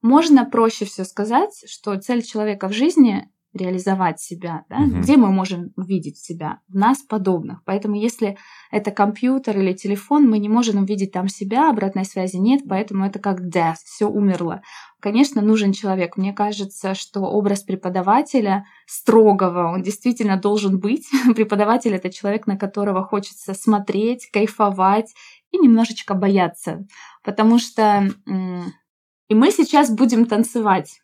Можно 0.01 0.46
проще 0.46 0.86
все 0.86 1.03
сказать, 1.03 1.63
что 1.67 1.96
цель 1.98 2.24
человека 2.24 2.67
в 2.67 2.74
жизни 2.74 3.29
реализовать 3.53 4.20
себя, 4.20 4.65
да? 4.70 4.77
угу. 4.77 5.01
где 5.01 5.17
мы 5.17 5.31
можем 5.31 5.72
увидеть 5.75 6.17
себя? 6.17 6.60
В 6.67 6.75
нас 6.75 7.00
подобных. 7.00 7.63
Поэтому 7.65 7.96
если 7.96 8.38
это 8.72 8.91
компьютер 8.91 9.60
или 9.60 9.74
телефон, 9.74 10.29
мы 10.29 10.39
не 10.39 10.50
можем 10.50 10.84
увидеть 10.84 11.12
там 11.12 11.27
себя, 11.27 11.70
обратной 11.70 12.05
связи 12.05 12.38
нет, 12.38 12.62
поэтому 12.67 13.05
это 13.05 13.20
как 13.20 13.41
death, 13.41 13.77
все 13.84 14.08
умерло. 14.08 14.62
Конечно, 15.00 15.41
нужен 15.41 15.74
человек. 15.74 16.17
Мне 16.17 16.31
кажется, 16.31 16.93
что 16.93 17.22
образ 17.22 17.63
преподавателя 17.63 18.65
строгого, 18.86 19.74
он 19.74 19.81
действительно 19.81 20.38
должен 20.38 20.79
быть. 20.79 21.08
Преподаватель— 21.36 21.93
это 21.96 22.12
человек, 22.12 22.48
на 22.48 22.58
которого 22.58 23.03
хочется 23.03 23.53
смотреть, 23.53 24.29
кайфовать 24.31 25.13
и 25.51 25.58
немножечко 25.58 26.13
бояться. 26.13 26.86
Потому 27.24 27.60
что 27.60 28.10
и 29.31 29.34
мы 29.34 29.50
сейчас 29.51 29.89
будем 29.89 30.25
танцевать. 30.25 31.00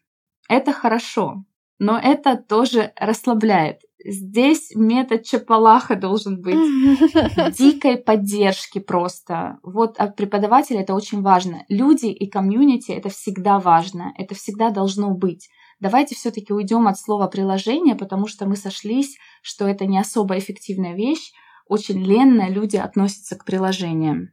Это 0.50 0.74
хорошо, 0.74 1.46
но 1.80 2.00
это 2.00 2.38
тоже 2.38 2.92
расслабляет. 2.96 3.82
Здесь 4.04 4.72
метод 4.76 5.24
Чапалаха 5.24 5.96
должен 5.96 6.42
быть 6.42 6.56
дикой 7.58 7.98
поддержки 7.98 8.80
просто. 8.80 9.60
Вот 9.64 9.98
от 9.98 10.16
преподавателя 10.16 10.82
это 10.82 10.94
очень 10.94 11.22
важно. 11.22 11.66
Люди 11.68 12.06
и 12.06 12.30
комьюнити 12.30 12.92
это 12.92 13.10
всегда 13.10 13.60
важно, 13.60 14.14
это 14.18 14.36
всегда 14.36 14.70
должно 14.70 15.12
быть. 15.12 15.50
Давайте 15.80 16.16
все-таки 16.16 16.54
уйдем 16.54 16.88
от 16.88 16.98
слова 16.98 17.28
приложение, 17.28 17.96
потому 17.96 18.28
что 18.28 18.48
мы 18.48 18.56
сошлись, 18.56 19.18
что 19.42 19.68
это 19.68 19.86
не 19.86 20.00
особо 20.00 20.38
эффективная 20.38 20.96
вещь. 20.96 21.32
Очень 21.68 22.04
ленно 22.04 22.50
люди 22.50 22.78
относятся 22.78 23.36
к 23.36 23.46
приложениям. 23.46 24.30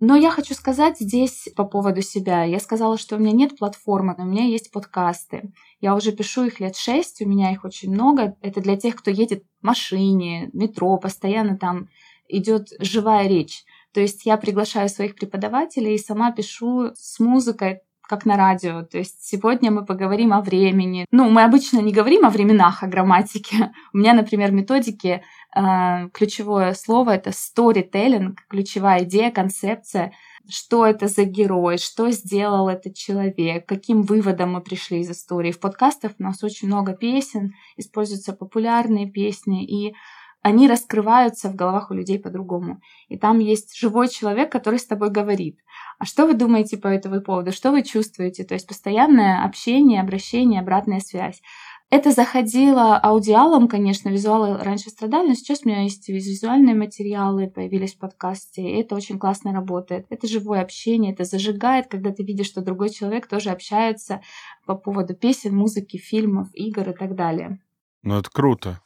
Но 0.00 0.16
я 0.16 0.30
хочу 0.30 0.54
сказать 0.54 0.98
здесь 0.98 1.48
по 1.54 1.64
поводу 1.64 2.00
себя. 2.00 2.44
Я 2.44 2.58
сказала, 2.58 2.96
что 2.96 3.16
у 3.16 3.18
меня 3.18 3.32
нет 3.32 3.58
платформы, 3.58 4.14
но 4.16 4.24
у 4.24 4.26
меня 4.26 4.44
есть 4.44 4.72
подкасты. 4.72 5.52
Я 5.80 5.94
уже 5.94 6.12
пишу 6.12 6.44
их 6.44 6.58
лет 6.58 6.74
шесть, 6.74 7.20
у 7.20 7.28
меня 7.28 7.52
их 7.52 7.64
очень 7.64 7.92
много. 7.92 8.34
Это 8.40 8.62
для 8.62 8.78
тех, 8.78 8.96
кто 8.96 9.10
едет 9.10 9.44
в 9.60 9.66
машине, 9.66 10.48
метро, 10.54 10.96
постоянно 10.96 11.58
там 11.58 11.90
идет 12.28 12.68
живая 12.78 13.28
речь. 13.28 13.64
То 13.92 14.00
есть 14.00 14.24
я 14.24 14.38
приглашаю 14.38 14.88
своих 14.88 15.16
преподавателей 15.16 15.96
и 15.96 15.98
сама 15.98 16.32
пишу 16.32 16.92
с 16.94 17.18
музыкой, 17.20 17.80
как 18.10 18.26
на 18.26 18.36
радио. 18.36 18.82
То 18.82 18.98
есть 18.98 19.18
сегодня 19.20 19.70
мы 19.70 19.84
поговорим 19.84 20.32
о 20.32 20.40
времени. 20.40 21.06
Ну, 21.12 21.30
мы 21.30 21.44
обычно 21.44 21.78
не 21.78 21.92
говорим 21.92 22.26
о 22.26 22.30
временах, 22.30 22.82
о 22.82 22.88
грамматике. 22.88 23.72
У 23.94 23.98
меня, 23.98 24.14
например, 24.14 24.50
методики 24.50 25.22
а, 25.54 26.08
ключевое 26.08 26.74
слово 26.74 27.12
это 27.12 27.30
storytelling, 27.30 28.34
ключевая 28.48 29.04
идея, 29.04 29.30
концепция, 29.30 30.12
что 30.48 30.86
это 30.86 31.06
за 31.06 31.22
герой, 31.22 31.78
что 31.78 32.10
сделал 32.10 32.68
этот 32.68 32.96
человек, 32.96 33.64
каким 33.66 34.02
выводом 34.02 34.54
мы 34.54 34.60
пришли 34.60 34.98
из 35.02 35.10
истории. 35.12 35.52
В 35.52 35.60
подкастах 35.60 36.10
у 36.18 36.22
нас 36.24 36.42
очень 36.42 36.66
много 36.66 36.94
песен, 36.94 37.54
используются 37.76 38.32
популярные 38.32 39.08
песни, 39.08 39.64
и 39.64 39.94
они 40.42 40.68
раскрываются 40.68 41.48
в 41.48 41.54
головах 41.54 41.90
у 41.90 41.94
людей 41.94 42.18
по-другому. 42.18 42.80
И 43.08 43.18
там 43.18 43.38
есть 43.38 43.76
живой 43.76 44.08
человек, 44.08 44.50
который 44.50 44.78
с 44.78 44.86
тобой 44.86 45.10
говорит. 45.10 45.58
А 45.98 46.06
что 46.06 46.26
вы 46.26 46.34
думаете 46.34 46.78
по 46.78 46.88
этому 46.88 47.20
поводу? 47.20 47.52
Что 47.52 47.70
вы 47.70 47.82
чувствуете? 47.82 48.44
То 48.44 48.54
есть 48.54 48.66
постоянное 48.66 49.44
общение, 49.44 50.00
обращение, 50.00 50.60
обратная 50.60 51.00
связь. 51.00 51.42
Это 51.90 52.12
заходило 52.12 52.96
аудиалом, 53.02 53.66
конечно, 53.66 54.10
визуалы 54.10 54.56
раньше 54.58 54.90
страдали, 54.90 55.26
но 55.26 55.34
сейчас 55.34 55.62
у 55.64 55.68
меня 55.68 55.82
есть 55.82 56.08
визуальные 56.08 56.76
материалы, 56.76 57.50
появились 57.50 57.94
в 57.94 57.98
подкасте, 57.98 58.62
и 58.62 58.80
это 58.80 58.94
очень 58.94 59.18
классно 59.18 59.52
работает. 59.52 60.06
Это 60.08 60.28
живое 60.28 60.60
общение, 60.60 61.12
это 61.12 61.24
зажигает, 61.24 61.88
когда 61.88 62.12
ты 62.12 62.22
видишь, 62.22 62.46
что 62.46 62.62
другой 62.62 62.90
человек 62.90 63.26
тоже 63.26 63.50
общается 63.50 64.20
по 64.66 64.76
поводу 64.76 65.14
песен, 65.16 65.56
музыки, 65.56 65.96
фильмов, 65.96 66.48
игр 66.54 66.90
и 66.90 66.94
так 66.94 67.16
далее. 67.16 67.58
Ну, 68.04 68.18
это 68.18 68.30
круто. 68.30 68.80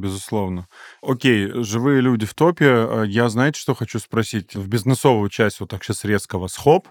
Безусловно. 0.00 0.66
Окей, 1.02 1.50
живые 1.62 2.00
люди 2.00 2.26
в 2.26 2.34
топе. 2.34 2.66
А 2.68 3.02
я, 3.02 3.28
знаете, 3.28 3.60
что 3.60 3.74
хочу 3.74 3.98
спросить? 3.98 4.54
В 4.54 4.66
бизнесовую 4.68 5.28
часть 5.28 5.60
вот 5.60 5.70
так 5.70 5.84
сейчас 5.84 6.04
резко 6.04 6.38
вас 6.38 6.56
хоп, 6.56 6.88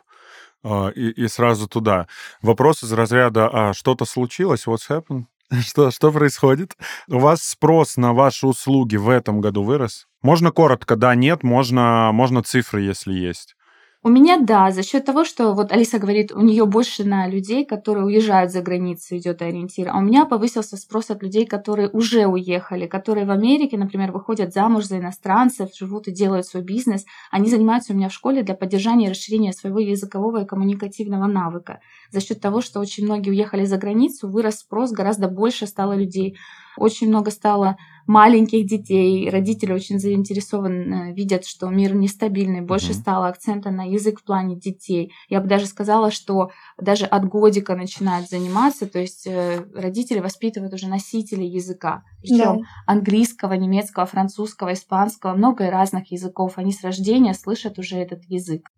а, 0.63 0.89
и, 0.89 1.10
и 1.10 1.28
сразу 1.28 1.68
туда. 1.68 2.08
Вопрос 2.42 2.84
из 2.84 2.92
разряда, 2.92 3.50
а 3.51 3.74
что-то 3.74 4.06
случилось? 4.06 4.68
What's 4.68 4.89
happened? 4.89 5.25
Что, 5.62 5.89
что 5.89 6.12
происходит? 6.12 6.78
У 7.08 7.18
вас 7.18 7.42
спрос 7.42 7.98
на 7.98 8.13
ваши 8.13 8.46
услуги 8.46 8.98
в 8.98 9.10
этом 9.10 9.42
году 9.42 9.63
вырос? 9.63 10.06
Можно 10.22 10.51
коротко, 10.51 10.96
да, 10.96 11.16
нет, 11.16 11.42
можно, 11.42 12.12
можно 12.13 12.44
цифры, 12.44 12.82
если 12.82 13.13
есть. 13.13 13.56
У 14.01 14.08
меня 14.08 14.39
да, 14.39 14.72
за 14.72 14.82
счет 14.82 15.03
того, 15.03 15.25
что 15.25 15.53
вот 15.53 15.74
Алиса 15.74 16.00
говорит, 16.00 16.32
у 16.32 16.39
нее 16.39 16.65
больше 16.65 17.03
на 17.03 17.27
людей, 17.27 17.65
которые 17.65 18.06
уезжают 18.06 18.50
за 18.50 18.62
границу, 18.62 19.18
идет 19.18 19.41
ориентир. 19.41 19.89
А 19.89 19.98
у 19.98 20.01
меня 20.01 20.25
повысился 20.25 20.77
спрос 20.77 21.10
от 21.10 21.22
людей, 21.22 21.46
которые 21.46 21.89
уже 21.89 22.25
уехали, 22.25 22.88
которые 22.88 23.25
в 23.25 23.32
Америке, 23.32 23.77
например, 23.77 24.13
выходят 24.13 24.53
замуж 24.53 24.86
за 24.86 25.00
иностранцев, 25.00 25.75
живут 25.75 26.08
и 26.08 26.13
делают 26.13 26.46
свой 26.46 26.63
бизнес. 26.63 27.03
Они 27.29 27.50
занимаются 27.50 27.91
у 27.91 27.98
меня 27.98 28.08
в 28.08 28.13
школе 28.13 28.41
для 28.41 28.56
поддержания 28.56 29.08
и 29.08 29.10
расширения 29.10 29.51
своего 29.51 29.79
языкового 29.79 30.44
и 30.44 30.48
коммуникативного 30.48 31.27
навыка. 31.27 31.82
За 32.10 32.22
счет 32.22 32.39
того, 32.39 32.62
что 32.62 32.79
очень 32.79 33.03
многие 33.03 33.32
уехали 33.32 33.65
за 33.65 33.75
границу, 33.75 34.29
вырос 34.29 34.60
спрос, 34.60 34.91
гораздо 34.91 35.27
больше 35.27 35.68
стало 35.68 35.91
людей 35.91 36.38
очень 36.79 37.10
много 37.10 37.29
стало 37.29 37.77
маленьких 38.10 38.66
детей, 38.66 39.30
родители 39.30 39.72
очень 39.72 40.00
заинтересованы, 40.00 41.13
видят, 41.13 41.46
что 41.46 41.70
мир 41.70 41.94
нестабильный, 41.94 42.62
больше 42.62 42.96
стало 42.96 43.28
акцента 43.28 43.70
на 43.70 43.84
язык 43.84 44.22
в 44.22 44.24
плане 44.24 44.56
детей. 44.56 45.13
Я 45.30 45.42
бы 45.42 45.48
даже 45.48 45.68
сказала, 45.68 46.10
что 46.10 46.50
даже 46.80 47.06
от 47.06 47.25
годика 47.25 47.75
начинают 47.75 48.28
заниматься, 48.28 48.88
то 48.88 48.98
есть 48.98 49.28
э, 49.28 49.63
родители 49.75 50.22
воспитывают 50.22 50.74
уже 50.74 50.88
носители 50.88 51.44
языка, 51.44 52.01
причем 52.22 52.62
yeah. 52.62 52.63
английского, 52.88 53.54
немецкого, 53.54 54.08
французского, 54.08 54.74
испанского, 54.74 55.36
много 55.36 55.70
разных 55.70 56.12
языков. 56.12 56.54
Они 56.56 56.72
с 56.72 56.84
рождения 56.84 57.36
слышат 57.36 57.78
уже 57.78 57.98
этот 57.98 58.24
язык. 58.25 58.72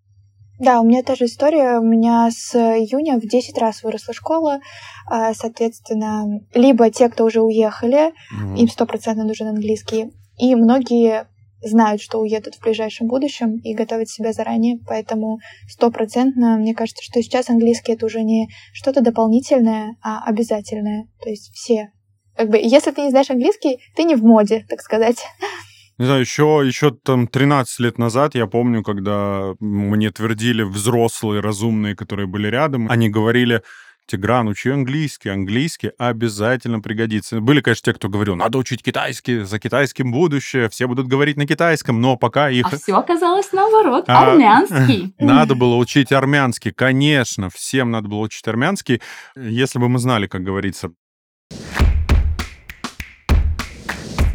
Да, 0.61 0.79
у 0.79 0.85
меня 0.85 1.01
та 1.01 1.15
же 1.15 1.25
история. 1.25 1.79
У 1.79 1.83
меня 1.83 2.29
с 2.29 2.53
июня 2.53 3.19
в 3.19 3.27
10 3.27 3.57
раз 3.57 3.81
выросла 3.81 4.13
школа. 4.13 4.59
А, 5.07 5.33
соответственно, 5.33 6.39
либо 6.53 6.91
те, 6.91 7.09
кто 7.09 7.25
уже 7.25 7.41
уехали, 7.41 8.09
mm-hmm. 8.09 8.57
им 8.57 8.67
стопроцентно 8.67 9.23
нужен 9.23 9.47
английский. 9.47 10.13
И 10.37 10.53
многие 10.53 11.25
знают, 11.63 11.99
что 11.99 12.19
уедут 12.19 12.55
в 12.55 12.61
ближайшем 12.61 13.07
будущем 13.07 13.57
и 13.57 13.73
готовят 13.73 14.09
себя 14.09 14.33
заранее. 14.33 14.77
Поэтому 14.87 15.39
стопроцентно, 15.67 16.57
мне 16.57 16.75
кажется, 16.75 17.03
что 17.03 17.23
сейчас 17.23 17.49
английский 17.49 17.93
это 17.93 18.05
уже 18.05 18.21
не 18.21 18.47
что-то 18.71 19.01
дополнительное, 19.01 19.95
а 20.03 20.23
обязательное. 20.23 21.07
То 21.23 21.29
есть 21.31 21.51
все. 21.55 21.89
Как 22.35 22.49
бы, 22.49 22.59
если 22.59 22.91
ты 22.91 23.01
не 23.01 23.09
знаешь 23.09 23.31
английский, 23.31 23.79
ты 23.95 24.03
не 24.03 24.13
в 24.13 24.23
моде, 24.23 24.63
так 24.69 24.81
сказать. 24.81 25.25
Не 26.01 26.07
знаю, 26.07 26.21
еще, 26.21 26.63
еще 26.65 26.89
там 26.89 27.27
13 27.27 27.79
лет 27.79 27.99
назад 27.99 28.33
я 28.33 28.47
помню, 28.47 28.81
когда 28.81 29.53
мне 29.59 30.09
твердили 30.09 30.63
взрослые, 30.63 31.41
разумные, 31.41 31.95
которые 31.95 32.25
были 32.25 32.47
рядом, 32.47 32.89
они 32.89 33.07
говорили, 33.07 33.61
Тигран, 34.07 34.47
учи 34.47 34.71
английский, 34.71 35.29
английский 35.29 35.91
обязательно 35.99 36.79
пригодится. 36.79 37.39
Были, 37.39 37.61
конечно, 37.61 37.91
те, 37.91 37.95
кто 37.95 38.09
говорил, 38.09 38.35
надо 38.35 38.57
учить 38.57 38.81
китайский, 38.81 39.41
за 39.41 39.59
китайским 39.59 40.11
будущее, 40.11 40.69
все 40.69 40.87
будут 40.87 41.05
говорить 41.05 41.37
на 41.37 41.45
китайском, 41.45 42.01
но 42.01 42.17
пока 42.17 42.49
их... 42.49 42.65
А 42.65 42.77
все 42.77 42.95
оказалось 42.95 43.51
наоборот, 43.53 44.05
а, 44.07 44.31
армянский. 44.31 45.13
Надо 45.19 45.53
было 45.53 45.75
учить 45.75 46.11
армянский, 46.11 46.71
конечно, 46.71 47.51
всем 47.51 47.91
надо 47.91 48.07
было 48.07 48.21
учить 48.21 48.47
армянский, 48.47 49.03
если 49.35 49.77
бы 49.77 49.87
мы 49.87 49.99
знали, 49.99 50.25
как 50.25 50.41
говорится, 50.41 50.93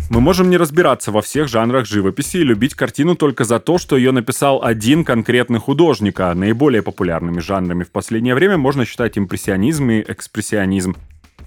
Мы 0.09 0.21
можем 0.21 0.51
не 0.51 0.57
разбираться 0.57 1.11
во 1.11 1.21
всех 1.21 1.49
жанрах 1.49 1.85
живописи 1.85 2.37
и 2.37 2.45
любить 2.45 2.75
картину 2.75 3.17
только 3.17 3.43
за 3.43 3.59
то, 3.59 3.77
что 3.77 3.97
ее 3.97 4.13
написал 4.13 4.63
один 4.63 5.05
конкретный 5.05 5.59
художник, 5.59 6.21
а 6.21 6.33
наиболее 6.33 6.81
популярными 6.81 7.41
жанрами 7.41 7.83
в 7.83 7.91
последнее 7.91 8.37
время 8.37 8.57
можно 8.57 8.85
считать 8.85 9.19
импрессионизм 9.19 9.91
и 9.91 10.05
экспрессионизм. 10.07 10.97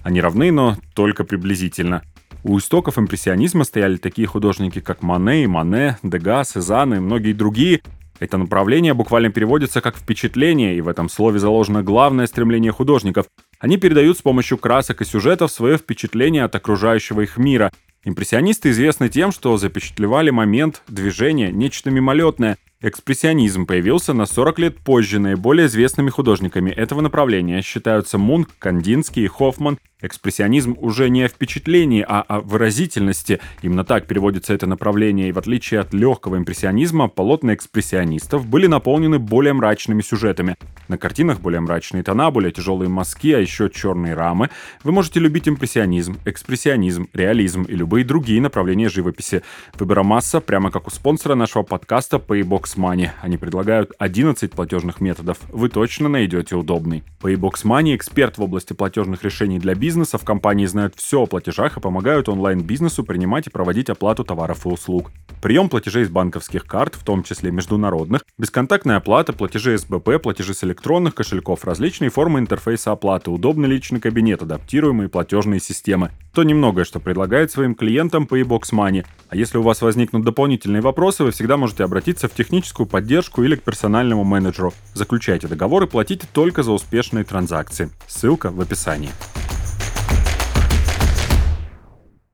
Они 0.02 0.20
равны, 0.20 0.52
но 0.52 0.76
только 0.94 1.24
приблизительно. 1.24 2.02
У 2.44 2.58
истоков 2.58 2.98
импрессионизма 2.98 3.64
стояли 3.64 3.96
такие 3.96 4.26
художники, 4.26 4.80
как 4.80 5.02
Мане 5.02 5.44
и 5.44 5.46
Мане, 5.46 5.98
Дега, 6.02 6.44
Сезанн 6.44 6.94
и 6.94 7.00
многие 7.00 7.32
другие. 7.32 7.80
Это 8.18 8.36
направление 8.36 8.92
буквально 8.92 9.30
переводится 9.30 9.80
как 9.80 9.96
«впечатление», 9.96 10.76
и 10.76 10.82
в 10.82 10.88
этом 10.88 11.08
слове 11.08 11.38
заложено 11.38 11.82
главное 11.82 12.26
стремление 12.26 12.72
художников. 12.72 13.26
Они 13.58 13.78
передают 13.78 14.18
с 14.18 14.22
помощью 14.22 14.58
красок 14.58 15.00
и 15.00 15.06
сюжетов 15.06 15.50
свое 15.50 15.78
впечатление 15.78 16.44
от 16.44 16.54
окружающего 16.54 17.22
их 17.22 17.38
мира, 17.38 17.72
Импрессионисты 18.04 18.70
известны 18.70 19.10
тем, 19.10 19.30
что 19.30 19.56
запечатлевали 19.58 20.30
момент, 20.30 20.82
движения, 20.88 21.52
нечто 21.52 21.90
мимолетное. 21.90 22.56
Экспрессионизм 22.82 23.66
появился 23.66 24.14
на 24.14 24.24
40 24.24 24.58
лет 24.58 24.78
позже 24.78 25.18
наиболее 25.18 25.66
известными 25.66 26.08
художниками 26.08 26.70
этого 26.70 27.02
направления 27.02 27.60
считаются 27.60 28.16
Мунк, 28.16 28.48
Кандинский 28.58 29.24
и 29.24 29.26
Хоффман, 29.26 29.78
Экспрессионизм 30.02 30.76
уже 30.78 31.10
не 31.10 31.24
о 31.24 31.28
впечатлении, 31.28 32.04
а 32.06 32.22
о 32.22 32.40
выразительности. 32.40 33.38
Именно 33.60 33.84
так 33.84 34.06
переводится 34.06 34.54
это 34.54 34.66
направление, 34.66 35.28
и 35.28 35.32
в 35.32 35.38
отличие 35.38 35.80
от 35.80 35.92
легкого 35.92 36.38
импрессионизма, 36.38 37.08
полотна 37.08 37.54
экспрессионистов 37.54 38.46
были 38.46 38.66
наполнены 38.66 39.18
более 39.18 39.52
мрачными 39.52 40.00
сюжетами. 40.00 40.56
На 40.88 40.96
картинах 40.96 41.40
более 41.40 41.60
мрачные 41.60 42.02
тона, 42.02 42.30
более 42.30 42.50
тяжелые 42.50 42.88
мазки, 42.88 43.32
а 43.32 43.38
еще 43.38 43.68
черные 43.68 44.14
рамы. 44.14 44.48
Вы 44.84 44.92
можете 44.92 45.20
любить 45.20 45.48
импрессионизм, 45.48 46.18
экспрессионизм, 46.24 47.08
реализм 47.12 47.62
и 47.64 47.74
любые 47.74 48.04
другие 48.04 48.40
направления 48.40 48.88
живописи. 48.88 49.42
Выбора 49.74 50.02
масса, 50.02 50.40
прямо 50.40 50.70
как 50.70 50.86
у 50.86 50.90
спонсора 50.90 51.34
нашего 51.34 51.62
подкаста 51.62 52.16
Paybox 52.16 52.69
Money. 52.76 53.10
Они 53.20 53.36
предлагают 53.36 53.92
11 53.98 54.52
платежных 54.52 55.00
методов. 55.00 55.38
Вы 55.48 55.68
точно 55.68 56.08
найдете 56.08 56.56
удобный. 56.56 57.02
Paybox 57.20 57.64
Money— 57.64 57.94
эксперт 57.96 58.38
в 58.38 58.42
области 58.42 58.72
платежных 58.72 59.22
решений 59.24 59.58
для 59.58 59.74
бизнеса 59.74 60.18
в 60.18 60.24
компании 60.24 60.66
знают 60.66 60.94
все 60.96 61.22
о 61.22 61.26
платежах 61.26 61.76
и 61.76 61.80
помогают 61.80 62.28
онлайн-бизнесу 62.28 63.04
принимать 63.04 63.46
и 63.46 63.50
проводить 63.50 63.90
оплату 63.90 64.24
товаров 64.24 64.66
и 64.66 64.68
услуг. 64.68 65.10
Прием 65.42 65.68
платежей 65.70 66.04
с 66.04 66.08
банковских 66.10 66.66
карт, 66.66 66.94
в 66.94 67.02
том 67.02 67.22
числе 67.22 67.50
международных, 67.50 68.22
бесконтактная 68.36 68.96
оплата, 68.96 69.32
платежи 69.32 69.78
СБП, 69.78 70.20
платежи 70.22 70.52
с 70.52 70.62
электронных 70.64 71.14
кошельков, 71.14 71.64
различные 71.64 72.10
формы 72.10 72.40
интерфейса 72.40 72.92
оплаты, 72.92 73.30
удобный 73.30 73.68
личный 73.68 74.00
кабинет, 74.00 74.42
адаптируемые 74.42 75.08
платежные 75.08 75.60
системы. 75.60 76.10
То 76.34 76.42
немногое, 76.42 76.84
что 76.84 77.00
предлагает 77.00 77.50
своим 77.50 77.74
клиентам 77.74 78.28
Paybox 78.30 78.72
Money. 78.72 79.06
А 79.28 79.36
если 79.36 79.58
у 79.58 79.62
вас 79.62 79.80
возникнут 79.82 80.24
дополнительные 80.24 80.82
вопросы, 80.82 81.24
вы 81.24 81.30
всегда 81.30 81.56
можете 81.56 81.84
обратиться 81.84 82.28
в 82.28 82.34
техническую 82.34 82.59
поддержку 82.86 83.42
или 83.42 83.56
к 83.56 83.62
персональному 83.62 84.24
менеджеру. 84.24 84.72
Заключайте 84.94 85.48
договор 85.48 85.84
и 85.84 85.86
платите 85.86 86.26
только 86.32 86.62
за 86.62 86.72
успешные 86.72 87.24
транзакции. 87.24 87.90
Ссылка 88.06 88.50
в 88.50 88.60
описании. 88.60 89.10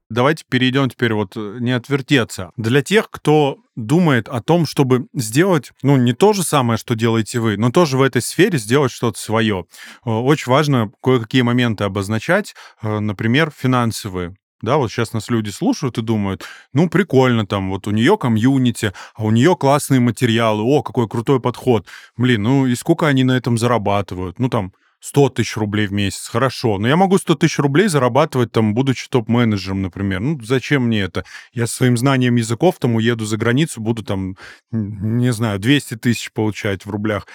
Давайте 0.09 0.45
перейдем 0.49 0.89
теперь 0.89 1.13
вот 1.15 1.37
э, 1.37 1.57
не 1.61 1.73
отвертеться. 1.73 2.53
Для 2.57 2.81
тех, 2.81 3.11
кто 3.11 3.59
думает 3.75 4.29
о 4.29 4.41
том, 4.41 4.65
чтобы 4.65 5.09
сделать, 5.13 5.73
ну, 5.83 5.97
не 5.97 6.13
то 6.13 6.33
же 6.33 6.45
самое, 6.45 6.79
что 6.79 6.95
делаете 6.95 7.41
вы, 7.41 7.57
но 7.57 7.71
тоже 7.71 7.99
в 7.99 8.03
этой 8.03 8.23
сфере 8.23 8.57
сделать 8.59 8.93
что-то 8.93 9.19
свое. 9.19 9.67
Э, 10.05 10.11
очень 10.11 10.53
важно 10.53 10.93
кое-какие 11.03 11.43
моменты 11.43 11.85
обозначать, 11.85 12.55
э, 12.83 13.01
например, 13.01 13.53
финансовые. 13.55 14.37
Да, 14.63 14.79
вот 14.79 14.91
сейчас 14.91 15.13
нас 15.13 15.29
люди 15.29 15.51
слушают 15.51 15.99
и 15.99 16.03
думают, 16.03 16.45
ну, 16.73 16.89
прикольно 16.89 17.47
там, 17.47 17.71
вот 17.71 17.87
у 17.87 17.91
нее 17.91 18.17
комьюнити, 18.17 18.93
а 19.15 19.25
у 19.25 19.31
нее 19.31 19.55
классные 19.57 20.01
материалы, 20.01 20.63
о, 20.63 20.83
какой 20.83 21.09
крутой 21.09 21.41
подход. 21.41 21.87
Блин, 22.17 22.43
ну 22.43 22.67
и 22.67 22.75
сколько 22.75 23.07
они 23.07 23.23
на 23.25 23.37
этом 23.37 23.59
зарабатывают? 23.59 24.39
Ну, 24.39 24.49
там, 24.49 24.73
100 25.01 25.31
тысяч 25.31 25.57
рублей 25.57 25.87
в 25.87 25.93
месяц, 25.93 26.27
хорошо. 26.27 26.79
Но 26.79 26.89
я 26.89 26.97
могу 26.97 27.19
100 27.19 27.35
тысяч 27.37 27.59
рублей 27.59 27.89
зарабатывать, 27.89 28.51
там, 28.51 28.75
будучи 28.75 29.09
топ-менеджером, 29.09 29.83
например. 29.83 30.21
Ну, 30.21 30.41
зачем 30.43 30.87
мне 30.87 31.03
это? 31.03 31.25
Я 31.53 31.67
своим 31.67 31.97
знанием 31.97 32.37
языков 32.37 32.77
там 32.79 32.97
уеду 32.97 33.25
за 33.25 33.37
границу, 33.37 33.81
буду 33.81 34.03
там, 34.03 34.37
не 34.71 35.33
знаю, 35.33 35.59
200 35.59 35.97
тысяч 35.97 36.33
получать 36.33 36.87
в 36.87 36.91
рублях. 36.91 37.27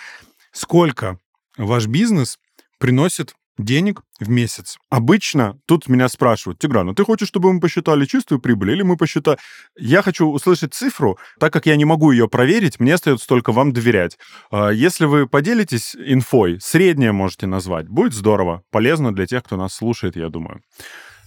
Сколько 0.51 1.19
ваш 1.57 1.87
бизнес 1.87 2.39
приносит 2.77 3.35
денег 3.63 4.03
в 4.19 4.29
месяц. 4.29 4.77
Обычно 4.89 5.59
тут 5.65 5.87
меня 5.87 6.07
спрашивают, 6.09 6.59
Тигран, 6.59 6.87
ну 6.87 6.93
ты 6.93 7.03
хочешь, 7.03 7.27
чтобы 7.27 7.51
мы 7.51 7.59
посчитали 7.59 8.05
чистую 8.05 8.39
прибыль 8.39 8.71
или 8.71 8.83
мы 8.83 8.97
посчитали... 8.97 9.37
Я 9.77 10.01
хочу 10.01 10.27
услышать 10.27 10.73
цифру, 10.73 11.17
так 11.39 11.51
как 11.53 11.65
я 11.65 11.75
не 11.75 11.85
могу 11.85 12.11
ее 12.11 12.27
проверить, 12.27 12.79
мне 12.79 12.93
остается 12.93 13.27
только 13.27 13.51
вам 13.51 13.73
доверять. 13.73 14.17
А, 14.51 14.69
если 14.69 15.05
вы 15.05 15.27
поделитесь 15.27 15.95
инфой, 15.95 16.59
среднее 16.61 17.11
можете 17.11 17.47
назвать, 17.47 17.87
будет 17.87 18.13
здорово, 18.13 18.63
полезно 18.71 19.13
для 19.13 19.25
тех, 19.25 19.43
кто 19.43 19.57
нас 19.57 19.73
слушает, 19.73 20.15
я 20.15 20.29
думаю. 20.29 20.61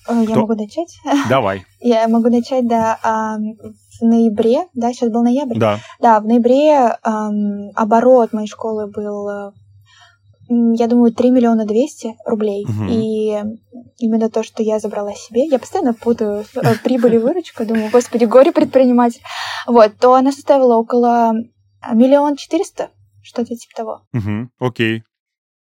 Э, 0.09 0.21
я 0.21 0.27
кто? 0.27 0.41
могу 0.41 0.55
начать? 0.55 0.99
Давай. 1.29 1.65
Я 1.81 2.09
могу 2.09 2.29
начать, 2.29 2.67
да, 2.69 2.99
в 4.01 4.05
ноябре, 4.05 4.67
да, 4.75 4.93
сейчас 4.93 5.11
был 5.11 5.23
ноябрь? 5.23 5.59
Да. 5.59 5.79
Да, 6.01 6.21
в 6.21 6.25
ноябре 6.25 6.97
оборот 7.75 8.33
моей 8.33 8.49
школы 8.49 8.91
был 8.91 9.29
э, 9.29 9.53
я 10.49 10.87
думаю, 10.87 11.13
3 11.13 11.31
миллиона 11.31 11.65
200 11.65 12.17
рублей. 12.27 12.65
Угу. 12.65 12.85
И 12.89 13.43
именно 13.99 14.31
то, 14.31 14.43
что 14.43 14.63
я 14.63 14.79
забрала 14.79 15.13
себе, 15.15 15.47
я 15.47 15.59
постоянно 15.59 15.95
путаю 15.95 16.45
э, 16.55 16.75
прибыль 16.83 17.15
и 17.15 17.19
выручку, 17.19 17.65
думаю, 17.65 17.91
господи, 17.91 18.25
горе 18.25 18.53
предприниматель. 18.53 19.23
Вот, 19.67 19.97
то 19.99 20.15
она 20.15 20.33
составила 20.33 20.77
около 20.77 21.33
миллион 21.93 22.37
четыреста, 22.37 22.91
что-то 23.23 23.55
типа 23.55 23.73
того. 23.77 24.01
Угу, 24.13 24.51
окей. 24.59 25.03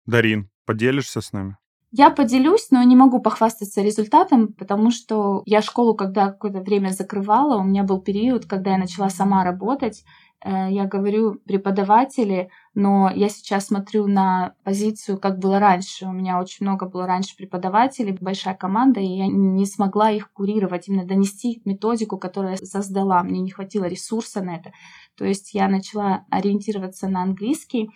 Дарин, 0.05 0.49
поделишься 0.65 1.21
с 1.21 1.31
нами? 1.31 1.57
Я 1.95 2.09
поделюсь, 2.09 2.67
но 2.71 2.81
не 2.81 2.95
могу 2.95 3.21
похвастаться 3.21 3.81
результатом, 3.81 4.51
потому 4.53 4.89
что 4.89 5.43
я 5.45 5.61
школу, 5.61 5.93
когда 5.93 6.31
какое-то 6.31 6.61
время 6.61 6.89
закрывала, 6.89 7.57
у 7.57 7.63
меня 7.63 7.83
был 7.83 8.01
период, 8.01 8.45
когда 8.45 8.71
я 8.71 8.77
начала 8.79 9.09
сама 9.09 9.43
работать, 9.43 10.03
Э, 10.03 10.22
я 10.45 10.85
говорю 10.85 11.35
преподаватели, 11.45 12.49
но 12.75 13.09
я 13.13 13.29
сейчас 13.29 13.67
смотрю 13.67 14.07
на 14.07 14.55
позицию, 14.63 15.17
как 15.19 15.39
было 15.39 15.59
раньше. 15.59 16.05
У 16.05 16.11
меня 16.11 16.39
очень 16.39 16.65
много 16.65 16.85
было 16.85 17.07
раньше 17.07 17.37
преподавателей, 17.37 18.17
большая 18.19 18.55
команда, 18.55 18.99
и 18.99 19.05
я 19.05 19.27
не 19.27 19.65
смогла 19.65 20.11
их 20.11 20.31
курировать, 20.33 20.87
именно 20.87 21.05
донести 21.05 21.61
методику, 21.65 22.17
которую 22.17 22.51
я 22.51 22.57
создала. 22.57 23.23
Мне 23.23 23.39
не 23.39 23.51
хватило 23.51 23.85
ресурса 23.85 24.41
на 24.41 24.57
это. 24.57 24.73
То 25.17 25.25
есть 25.25 25.53
я 25.53 25.67
начала 25.67 26.25
ориентироваться 26.29 27.07
на 27.07 27.23
английский, 27.23 27.89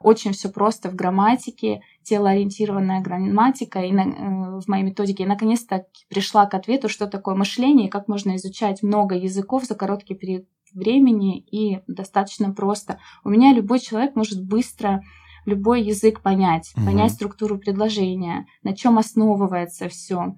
очень 0.00 0.32
все 0.32 0.48
просто 0.48 0.88
в 0.88 0.94
грамматике, 0.94 1.82
телоориентированная 2.04 3.02
грамматика 3.02 3.80
и 3.80 3.92
на, 3.92 4.00
э, 4.00 4.60
в 4.60 4.66
моей 4.66 4.82
методике. 4.82 5.24
И 5.24 5.26
наконец-то 5.26 5.86
пришла 6.08 6.46
к 6.46 6.54
ответу, 6.54 6.88
что 6.88 7.06
такое 7.06 7.34
мышление 7.34 7.88
и 7.88 7.90
как 7.90 8.08
можно 8.08 8.36
изучать 8.36 8.82
много 8.82 9.14
языков 9.14 9.66
за 9.66 9.74
короткий 9.74 10.14
период 10.14 10.46
времени 10.74 11.38
и 11.38 11.80
достаточно 11.86 12.52
просто. 12.52 12.98
У 13.24 13.28
меня 13.28 13.52
любой 13.52 13.80
человек 13.80 14.16
может 14.16 14.44
быстро 14.44 15.02
любой 15.46 15.82
язык 15.82 16.20
понять, 16.20 16.72
угу. 16.76 16.86
понять 16.86 17.12
структуру 17.12 17.58
предложения, 17.58 18.46
на 18.62 18.74
чем 18.74 18.98
основывается 18.98 19.88
все. 19.88 20.36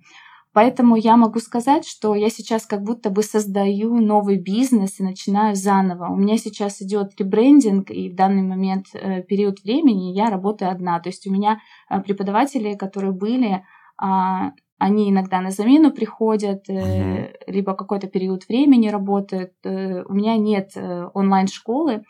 Поэтому 0.54 0.96
я 0.96 1.16
могу 1.16 1.38
сказать, 1.38 1.86
что 1.86 2.14
я 2.14 2.28
сейчас 2.28 2.66
как 2.66 2.82
будто 2.82 3.08
бы 3.08 3.22
создаю 3.22 3.98
новый 4.00 4.36
бизнес 4.36 5.00
и 5.00 5.02
начинаю 5.02 5.56
заново. 5.56 6.12
У 6.12 6.16
меня 6.16 6.36
сейчас 6.36 6.82
идет 6.82 7.18
ребрендинг, 7.18 7.90
и 7.90 8.10
в 8.10 8.14
данный 8.14 8.42
момент 8.42 8.88
э, 8.92 9.22
период 9.22 9.62
времени 9.64 10.12
я 10.12 10.28
работаю 10.28 10.70
одна. 10.70 11.00
То 11.00 11.08
есть 11.08 11.26
у 11.26 11.32
меня 11.32 11.60
э, 11.88 12.00
преподаватели, 12.00 12.74
которые 12.74 13.12
были, 13.12 13.64
э, 14.02 14.50
они 14.82 15.10
иногда 15.10 15.40
на 15.40 15.50
замену 15.52 15.92
приходят, 15.92 16.68
э, 16.68 17.36
либо 17.46 17.74
какой-то 17.74 18.08
период 18.08 18.48
времени 18.48 18.88
работают. 18.88 19.52
Э, 19.62 20.02
у 20.02 20.12
меня 20.12 20.36
нет 20.36 20.72
э, 20.74 21.08
онлайн-школы, 21.14 22.02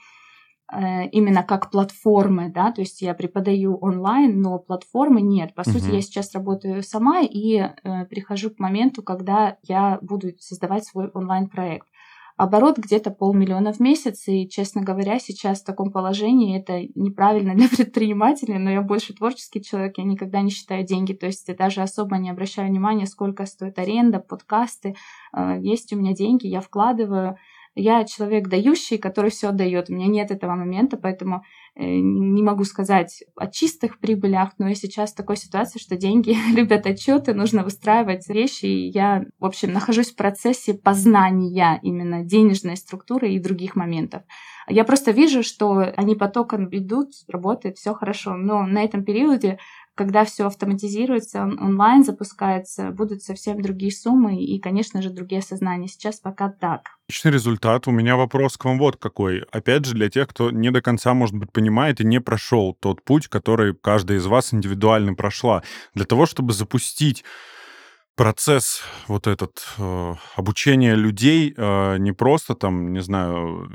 именно 1.13 1.43
как 1.43 1.71
платформы, 1.71 2.51
да, 2.51 2.73
то 2.73 2.81
есть 2.81 3.03
я 3.03 3.13
преподаю 3.13 3.77
онлайн, 3.77 4.41
но 4.41 4.59
платформы 4.59 5.21
нет. 5.21 5.55
По 5.55 5.65
сути, 5.65 5.91
я 5.95 6.01
сейчас 6.01 6.33
работаю 6.33 6.83
сама 6.83 7.21
и 7.21 7.59
э, 7.59 8.07
прихожу 8.07 8.49
к 8.49 8.59
моменту, 8.59 9.03
когда 9.03 9.59
я 9.65 9.99
буду 10.01 10.29
создавать 10.39 10.87
свой 10.87 11.11
онлайн-проект 11.13 11.87
оборот 12.37 12.79
где-то 12.79 13.11
полмиллиона 13.11 13.73
в 13.73 13.81
месяц, 13.81 14.27
и, 14.29 14.49
честно 14.49 14.83
говоря, 14.83 15.19
сейчас 15.19 15.61
в 15.61 15.65
таком 15.65 15.91
положении 15.91 16.59
это 16.59 16.81
неправильно 16.95 17.55
для 17.57 17.69
предпринимателей, 17.69 18.59
но 18.59 18.71
я 18.71 18.83
больше 18.83 19.15
творческий 19.15 19.63
человек, 19.63 19.99
я 19.99 20.05
никогда 20.05 20.41
не 20.43 20.51
считаю 20.51 20.85
деньги, 20.85 21.13
то 21.13 21.27
есть 21.27 21.49
я 21.49 21.55
даже 21.55 21.83
особо 21.83 22.17
не 22.19 22.31
обращаю 22.31 22.69
внимания, 22.69 23.07
сколько 23.07 23.47
стоит 23.47 23.79
аренда, 23.79 24.19
подкасты, 24.21 24.95
э, 25.37 25.59
есть 25.61 25.93
у 25.93 25.97
меня 25.97 26.13
деньги, 26.13 26.47
я 26.47 26.61
вкладываю, 26.61 27.37
я 27.75 28.05
человек 28.05 28.49
дающий, 28.49 28.99
который 28.99 29.31
все 29.31 29.49
отдает. 29.49 29.89
У 29.89 29.95
меня 29.95 30.07
нет 30.07 30.31
этого 30.31 30.55
момента, 30.55 30.99
поэтому 30.99 31.43
не 31.75 32.43
могу 32.43 32.65
сказать 32.65 33.25
о 33.37 33.47
чистых 33.47 33.99
прибылях, 33.99 34.51
но 34.59 34.69
я 34.69 34.75
сейчас 34.75 35.13
в 35.13 35.17
такой 35.17 35.37
ситуации, 35.37 35.79
что 35.79 35.97
деньги 35.97 36.37
любят 36.55 36.87
отчеты, 36.87 37.35
нужно 37.35 37.65
выстраивать 37.65 38.29
вещи. 38.29 38.67
И 38.67 38.91
я, 38.91 39.25
в 39.39 39.45
общем, 39.45 39.73
нахожусь 39.73 40.13
в 40.13 40.17
процессе 40.17 40.75
познания 40.75 41.81
именно 41.83 42.25
денежной 42.25 42.77
структуры 42.77 43.33
и 43.33 43.39
других 43.39 43.75
моментов. 43.75 44.23
Я 44.69 44.85
просто 44.85 45.11
вижу, 45.11 45.43
что 45.43 45.79
они 45.97 46.15
потоком 46.15 46.69
идут, 46.71 47.13
работает, 47.29 47.79
все 47.79 47.95
хорошо. 47.95 48.35
Но 48.37 48.65
на 48.65 48.85
этом 48.85 49.05
периоде 49.05 49.59
когда 49.95 50.25
все 50.25 50.47
автоматизируется, 50.47 51.43
онлайн 51.43 52.05
запускается, 52.05 52.91
будут 52.91 53.23
совсем 53.23 53.61
другие 53.61 53.93
суммы 53.93 54.43
и, 54.43 54.59
конечно 54.59 55.03
же, 55.03 55.11
другие 55.11 55.41
осознания. 55.41 55.89
Сейчас 55.89 56.19
пока 56.19 56.49
так. 56.49 56.97
Отличный 57.09 57.33
результат. 57.33 57.87
У 57.87 57.91
меня 57.91 58.17
вопрос 58.17 58.57
к 58.57 58.65
вам 58.65 58.79
вот 58.79 58.97
какой. 58.97 59.41
Опять 59.51 59.85
же, 59.85 59.95
для 59.95 60.09
тех, 60.09 60.29
кто 60.29 60.51
не 60.51 60.71
до 60.71 60.81
конца, 60.81 61.13
может 61.13 61.37
быть, 61.37 61.53
понимает 61.53 62.01
и 62.01 62.07
не 62.07 62.21
прошел 62.21 62.75
тот 62.75 63.05
путь, 63.05 63.29
который 63.29 63.75
каждая 63.75 64.19
из 64.19 64.27
вас 64.27 64.55
индивидуально 64.55 65.15
прошла. 65.15 65.63
Для 65.95 66.07
того, 66.07 66.25
чтобы 66.25 66.55
запустить 66.55 67.23
процесс 68.17 68.83
вот 69.09 69.27
этот 69.27 69.63
э, 69.79 70.15
обучения 70.37 70.95
людей 70.95 71.55
э, 71.57 71.99
не 71.99 72.13
просто 72.13 72.55
там, 72.55 72.93
не 72.93 73.03
знаю, 73.03 73.69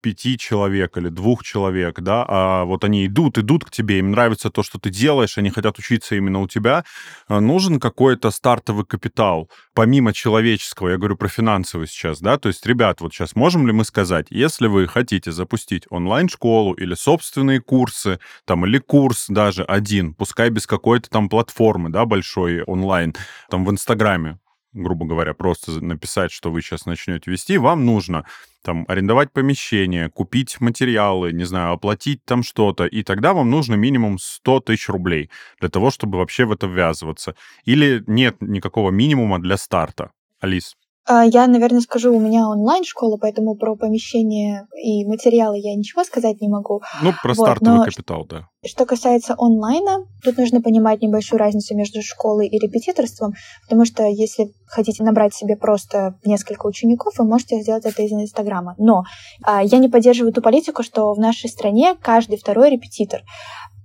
пяти 0.00 0.38
человек 0.38 0.96
или 0.96 1.08
двух 1.08 1.42
человек, 1.42 2.00
да, 2.00 2.24
а 2.28 2.64
вот 2.64 2.84
они 2.84 3.06
идут, 3.06 3.38
идут 3.38 3.64
к 3.64 3.70
тебе, 3.70 3.98
им 3.98 4.10
нравится 4.10 4.50
то, 4.50 4.62
что 4.62 4.78
ты 4.78 4.90
делаешь, 4.90 5.38
они 5.38 5.50
хотят 5.50 5.78
учиться 5.78 6.14
именно 6.14 6.40
у 6.40 6.48
тебя, 6.48 6.84
а, 7.28 7.40
нужен 7.40 7.80
какой-то 7.80 8.30
стартовый 8.30 8.84
капитал, 8.84 9.50
помимо 9.74 10.12
человеческого, 10.12 10.88
я 10.88 10.96
говорю 10.96 11.16
про 11.16 11.28
финансовый 11.28 11.86
сейчас, 11.86 12.20
да, 12.20 12.38
то 12.38 12.48
есть, 12.48 12.64
ребят, 12.66 13.00
вот 13.00 13.12
сейчас 13.12 13.36
можем 13.36 13.66
ли 13.66 13.72
мы 13.72 13.84
сказать, 13.84 14.26
если 14.30 14.66
вы 14.66 14.86
хотите 14.86 15.32
запустить 15.32 15.84
онлайн-школу 15.90 16.74
или 16.74 16.94
собственные 16.94 17.60
курсы, 17.60 18.18
там, 18.44 18.66
или 18.66 18.78
курс 18.78 19.26
даже 19.28 19.64
один, 19.64 20.14
пускай 20.14 20.50
без 20.50 20.66
какой-то 20.66 21.10
там 21.10 21.28
платформы, 21.28 21.90
да, 21.90 22.04
большой 22.04 22.62
онлайн, 22.62 23.14
там, 23.48 23.64
в 23.64 23.70
Инстаграме, 23.70 24.38
грубо 24.72 25.06
говоря, 25.06 25.34
просто 25.34 25.84
написать, 25.84 26.32
что 26.32 26.50
вы 26.50 26.62
сейчас 26.62 26.86
начнете 26.86 27.30
вести, 27.30 27.58
вам 27.58 27.84
нужно 27.84 28.24
там 28.62 28.84
арендовать 28.88 29.32
помещение, 29.32 30.10
купить 30.10 30.60
материалы, 30.60 31.32
не 31.32 31.44
знаю, 31.44 31.72
оплатить 31.72 32.24
там 32.24 32.42
что-то, 32.42 32.86
и 32.86 33.02
тогда 33.02 33.32
вам 33.32 33.50
нужно 33.50 33.74
минимум 33.74 34.18
100 34.18 34.60
тысяч 34.60 34.88
рублей 34.88 35.30
для 35.60 35.68
того, 35.68 35.90
чтобы 35.90 36.18
вообще 36.18 36.44
в 36.44 36.52
это 36.52 36.66
ввязываться. 36.66 37.34
Или 37.64 38.04
нет 38.06 38.36
никакого 38.40 38.90
минимума 38.90 39.40
для 39.40 39.56
старта. 39.56 40.10
Алис? 40.40 40.76
А, 41.06 41.24
я, 41.24 41.46
наверное, 41.46 41.80
скажу, 41.80 42.14
у 42.14 42.20
меня 42.20 42.48
онлайн-школа, 42.48 43.16
поэтому 43.20 43.56
про 43.56 43.74
помещение 43.74 44.66
и 44.82 45.04
материалы 45.06 45.58
я 45.58 45.74
ничего 45.74 46.04
сказать 46.04 46.40
не 46.40 46.48
могу. 46.48 46.82
Ну, 47.02 47.12
про 47.22 47.34
вот, 47.34 47.46
стартовый 47.46 47.78
но 47.78 47.84
капитал, 47.84 48.26
да. 48.28 48.46
Что 48.64 48.84
касается 48.84 49.34
онлайна, 49.38 50.04
тут 50.22 50.36
нужно 50.36 50.60
понимать 50.60 51.00
небольшую 51.00 51.40
разницу 51.40 51.74
между 51.74 52.02
школой 52.02 52.46
и 52.48 52.58
репетиторством, 52.58 53.32
потому 53.62 53.86
что 53.86 54.04
если 54.04 54.52
хотите 54.66 55.02
набрать 55.02 55.34
себе 55.34 55.56
просто 55.56 56.18
несколько 56.24 56.66
учеников, 56.66 57.14
вы 57.18 57.24
можете 57.24 57.60
сделать 57.60 57.86
это 57.86 58.02
из 58.02 58.12
Инстаграма. 58.12 58.74
Но 58.78 59.04
а, 59.42 59.62
я 59.64 59.78
не 59.78 59.88
поддерживаю 59.88 60.32
ту 60.32 60.42
политику, 60.42 60.82
что 60.82 61.12
в 61.14 61.18
нашей 61.18 61.48
стране 61.48 61.96
каждый 62.00 62.38
второй 62.38 62.70
репетитор 62.70 63.22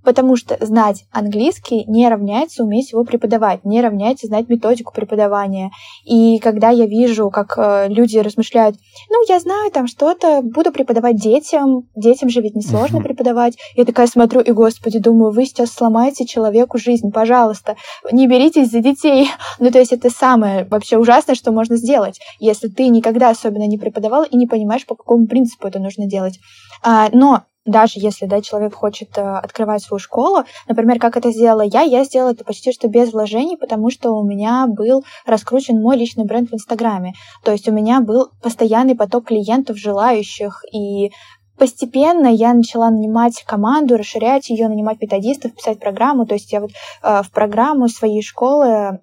потому 0.05 0.35
что 0.35 0.57
знать 0.63 1.05
английский 1.11 1.83
не 1.85 2.07
равняется 2.07 2.63
уметь 2.63 2.91
его 2.91 3.03
преподавать, 3.03 3.65
не 3.65 3.81
равняется 3.81 4.27
знать 4.27 4.47
методику 4.47 4.93
преподавания. 4.93 5.71
И 6.05 6.39
когда 6.39 6.69
я 6.69 6.85
вижу, 6.85 7.29
как 7.29 7.57
э, 7.57 7.87
люди 7.89 8.17
размышляют, 8.19 8.77
ну, 9.09 9.17
я 9.27 9.39
знаю 9.39 9.71
там 9.71 9.87
что-то, 9.87 10.41
буду 10.41 10.71
преподавать 10.71 11.17
детям, 11.17 11.89
детям 11.95 12.29
же 12.29 12.41
ведь 12.41 12.55
несложно 12.55 12.97
uh-huh. 12.97 13.03
преподавать, 13.03 13.57
я 13.75 13.83
такая 13.83 14.07
смотрю 14.07 14.41
и, 14.41 14.51
господи, 14.51 14.99
думаю, 14.99 15.31
вы 15.31 15.45
сейчас 15.45 15.71
сломаете 15.71 16.25
человеку 16.25 16.77
жизнь, 16.77 17.11
пожалуйста, 17.11 17.75
не 18.11 18.27
беритесь 18.27 18.71
за 18.71 18.79
детей. 18.79 19.29
Ну, 19.57 19.71
то 19.71 19.79
есть 19.79 19.93
это 19.93 20.09
самое 20.09 20.65
вообще 20.65 20.97
ужасное, 20.97 21.33
что 21.33 21.51
можно 21.51 21.77
сделать, 21.77 22.19
если 22.39 22.67
ты 22.67 22.89
никогда 22.89 23.29
особенно 23.29 23.65
не 23.65 23.77
преподавал 23.77 24.23
и 24.23 24.35
не 24.35 24.47
понимаешь, 24.47 24.85
по 24.85 24.95
какому 24.95 25.27
принципу 25.27 25.67
это 25.67 25.79
нужно 25.79 26.05
делать. 26.07 26.39
А, 26.83 27.09
но 27.11 27.43
даже 27.65 27.99
если 27.99 28.25
да, 28.25 28.41
человек 28.41 28.75
хочет 28.75 29.17
э, 29.17 29.21
открывать 29.21 29.82
свою 29.82 29.99
школу, 29.99 30.43
например, 30.67 30.99
как 30.99 31.17
это 31.17 31.32
сделала 31.32 31.62
я, 31.62 31.82
я 31.82 32.04
сделала 32.04 32.32
это 32.32 32.43
почти 32.43 32.71
что 32.71 32.88
без 32.88 33.12
вложений, 33.12 33.58
потому 33.58 33.89
что 33.89 34.12
у 34.12 34.23
меня 34.23 34.67
был 34.67 35.04
раскручен 35.25 35.82
мой 35.82 35.97
личный 35.97 36.25
бренд 36.25 36.51
в 36.51 36.54
Инстаграме. 36.54 37.13
То 37.43 37.51
есть 37.51 37.67
у 37.67 37.71
меня 37.71 38.01
был 38.01 38.30
постоянный 38.41 38.95
поток 38.95 39.25
клиентов, 39.25 39.78
желающих, 39.78 40.63
и 40.71 41.12
постепенно 41.58 42.28
я 42.28 42.54
начала 42.54 42.89
нанимать 42.89 43.43
команду, 43.43 43.97
расширять 43.97 44.49
ее, 44.49 44.67
нанимать 44.67 45.01
методистов, 45.01 45.56
писать 45.56 45.80
программу. 45.80 46.25
То 46.25 46.36
есть 46.36 46.51
я 46.51 46.62
вот 46.62 46.71
э, 47.01 47.23
в 47.23 47.32
программу 47.32 47.88
своей 47.88 48.21
школы 48.21 48.67
э, 48.67 48.99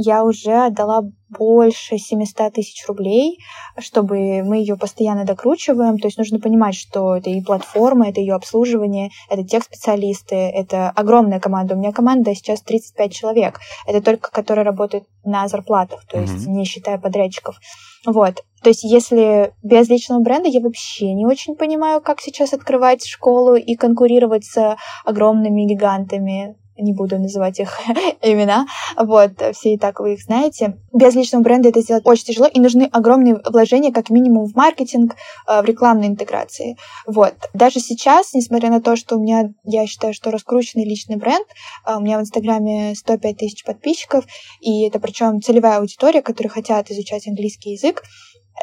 я 0.00 0.24
уже 0.24 0.66
отдала 0.66 1.02
больше 1.28 1.98
700 1.98 2.54
тысяч 2.54 2.86
рублей, 2.86 3.38
чтобы 3.78 4.44
мы 4.44 4.58
ее 4.58 4.76
постоянно 4.76 5.24
докручиваем. 5.24 5.98
То 5.98 6.06
есть 6.06 6.16
нужно 6.16 6.38
понимать, 6.38 6.76
что 6.76 7.16
это 7.16 7.30
и 7.30 7.42
платформа, 7.42 8.08
это 8.08 8.20
ее 8.20 8.34
обслуживание, 8.34 9.10
это 9.28 9.42
тех 9.42 9.64
специалисты, 9.64 10.36
это 10.36 10.90
огромная 10.90 11.40
команда. 11.40 11.74
У 11.74 11.78
меня 11.78 11.92
команда 11.92 12.32
сейчас 12.34 12.62
35 12.62 13.12
человек. 13.12 13.58
Это 13.86 14.00
только 14.00 14.30
которые 14.30 14.64
работают 14.64 15.04
на 15.24 15.48
зарплатах, 15.48 16.06
то 16.06 16.20
есть 16.20 16.46
mm-hmm. 16.46 16.50
не 16.50 16.64
считая 16.64 16.98
подрядчиков. 16.98 17.58
Вот. 18.06 18.44
То 18.62 18.70
есть 18.70 18.84
если 18.84 19.52
без 19.62 19.88
личного 19.88 20.20
бренда 20.20 20.48
я 20.48 20.60
вообще 20.60 21.12
не 21.12 21.26
очень 21.26 21.56
понимаю, 21.56 22.00
как 22.00 22.20
сейчас 22.20 22.52
открывать 22.52 23.04
школу 23.04 23.56
и 23.56 23.74
конкурировать 23.74 24.44
с 24.44 24.76
огромными 25.04 25.62
гигантами 25.62 26.56
не 26.78 26.92
буду 26.92 27.18
называть 27.18 27.60
их 27.60 27.78
имена, 28.22 28.66
вот, 28.96 29.32
все 29.52 29.74
и 29.74 29.78
так 29.78 30.00
вы 30.00 30.14
их 30.14 30.22
знаете. 30.22 30.78
Без 30.92 31.14
личного 31.14 31.42
бренда 31.42 31.68
это 31.68 31.80
сделать 31.80 32.06
очень 32.06 32.24
тяжело, 32.24 32.46
и 32.46 32.60
нужны 32.60 32.88
огромные 32.92 33.40
вложения, 33.44 33.92
как 33.92 34.10
минимум, 34.10 34.46
в 34.46 34.54
маркетинг, 34.54 35.16
э, 35.46 35.62
в 35.62 35.64
рекламной 35.64 36.06
интеграции. 36.06 36.76
Вот. 37.06 37.34
Даже 37.54 37.80
сейчас, 37.80 38.32
несмотря 38.34 38.70
на 38.70 38.80
то, 38.80 38.96
что 38.96 39.16
у 39.16 39.20
меня, 39.20 39.50
я 39.64 39.86
считаю, 39.86 40.14
что 40.14 40.30
раскрученный 40.30 40.84
личный 40.84 41.16
бренд, 41.16 41.46
э, 41.86 41.96
у 41.96 42.00
меня 42.00 42.18
в 42.18 42.22
Инстаграме 42.22 42.94
105 42.94 43.36
тысяч 43.36 43.64
подписчиков, 43.64 44.24
и 44.60 44.86
это 44.86 44.98
причем 45.00 45.40
целевая 45.40 45.78
аудитория, 45.78 46.22
которые 46.22 46.50
хотят 46.50 46.90
изучать 46.90 47.26
английский 47.26 47.72
язык, 47.72 48.02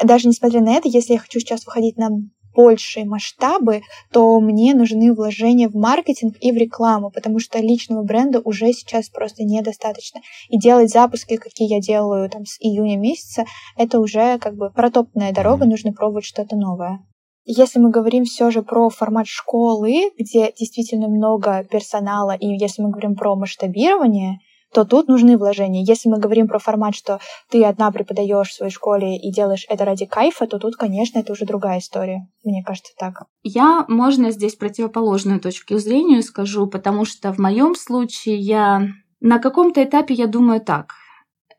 даже 0.02 0.28
несмотря 0.28 0.60
на 0.60 0.74
это, 0.74 0.88
если 0.88 1.14
я 1.14 1.18
хочу 1.18 1.40
сейчас 1.40 1.64
выходить 1.64 1.96
на 1.96 2.10
большие 2.56 3.04
масштабы, 3.04 3.82
то 4.10 4.40
мне 4.40 4.74
нужны 4.74 5.12
вложения 5.12 5.68
в 5.68 5.74
маркетинг 5.74 6.36
и 6.40 6.50
в 6.50 6.56
рекламу, 6.56 7.10
потому 7.10 7.38
что 7.38 7.58
личного 7.58 8.02
бренда 8.02 8.40
уже 8.40 8.72
сейчас 8.72 9.08
просто 9.10 9.44
недостаточно. 9.44 10.20
И 10.48 10.58
делать 10.58 10.90
запуски, 10.90 11.36
какие 11.36 11.72
я 11.72 11.80
делаю 11.80 12.28
там 12.30 12.46
с 12.46 12.56
июня 12.60 12.96
месяца, 12.96 13.44
это 13.76 14.00
уже 14.00 14.38
как 14.38 14.56
бы 14.56 14.70
протопная 14.70 15.32
дорога, 15.32 15.66
нужно 15.66 15.92
пробовать 15.92 16.24
что-то 16.24 16.56
новое. 16.56 17.00
Если 17.48 17.78
мы 17.78 17.90
говорим 17.90 18.24
все 18.24 18.50
же 18.50 18.62
про 18.62 18.90
формат 18.90 19.28
школы, 19.28 20.10
где 20.18 20.52
действительно 20.58 21.06
много 21.06 21.64
персонала, 21.70 22.32
и 22.32 22.48
если 22.48 22.82
мы 22.82 22.90
говорим 22.90 23.14
про 23.14 23.36
масштабирование, 23.36 24.40
то 24.76 24.84
тут 24.84 25.08
нужны 25.08 25.38
вложения. 25.38 25.82
Если 25.82 26.10
мы 26.10 26.18
говорим 26.18 26.48
про 26.48 26.58
формат, 26.58 26.94
что 26.94 27.18
ты 27.48 27.64
одна 27.64 27.90
преподаешь 27.90 28.50
в 28.50 28.52
своей 28.52 28.70
школе 28.70 29.16
и 29.16 29.32
делаешь 29.32 29.64
это 29.70 29.86
ради 29.86 30.04
кайфа, 30.04 30.46
то 30.46 30.58
тут, 30.58 30.76
конечно, 30.76 31.18
это 31.18 31.32
уже 31.32 31.46
другая 31.46 31.78
история. 31.78 32.28
Мне 32.44 32.62
кажется, 32.62 32.92
так. 32.98 33.22
Я, 33.42 33.86
можно 33.88 34.30
здесь 34.30 34.54
противоположную 34.54 35.40
точку 35.40 35.78
зрения 35.78 36.20
скажу, 36.20 36.66
потому 36.66 37.06
что 37.06 37.32
в 37.32 37.38
моем 37.38 37.74
случае 37.74 38.36
я 38.36 38.88
на 39.20 39.38
каком-то 39.38 39.82
этапе 39.82 40.12
я 40.12 40.26
думаю 40.26 40.60
так. 40.60 40.92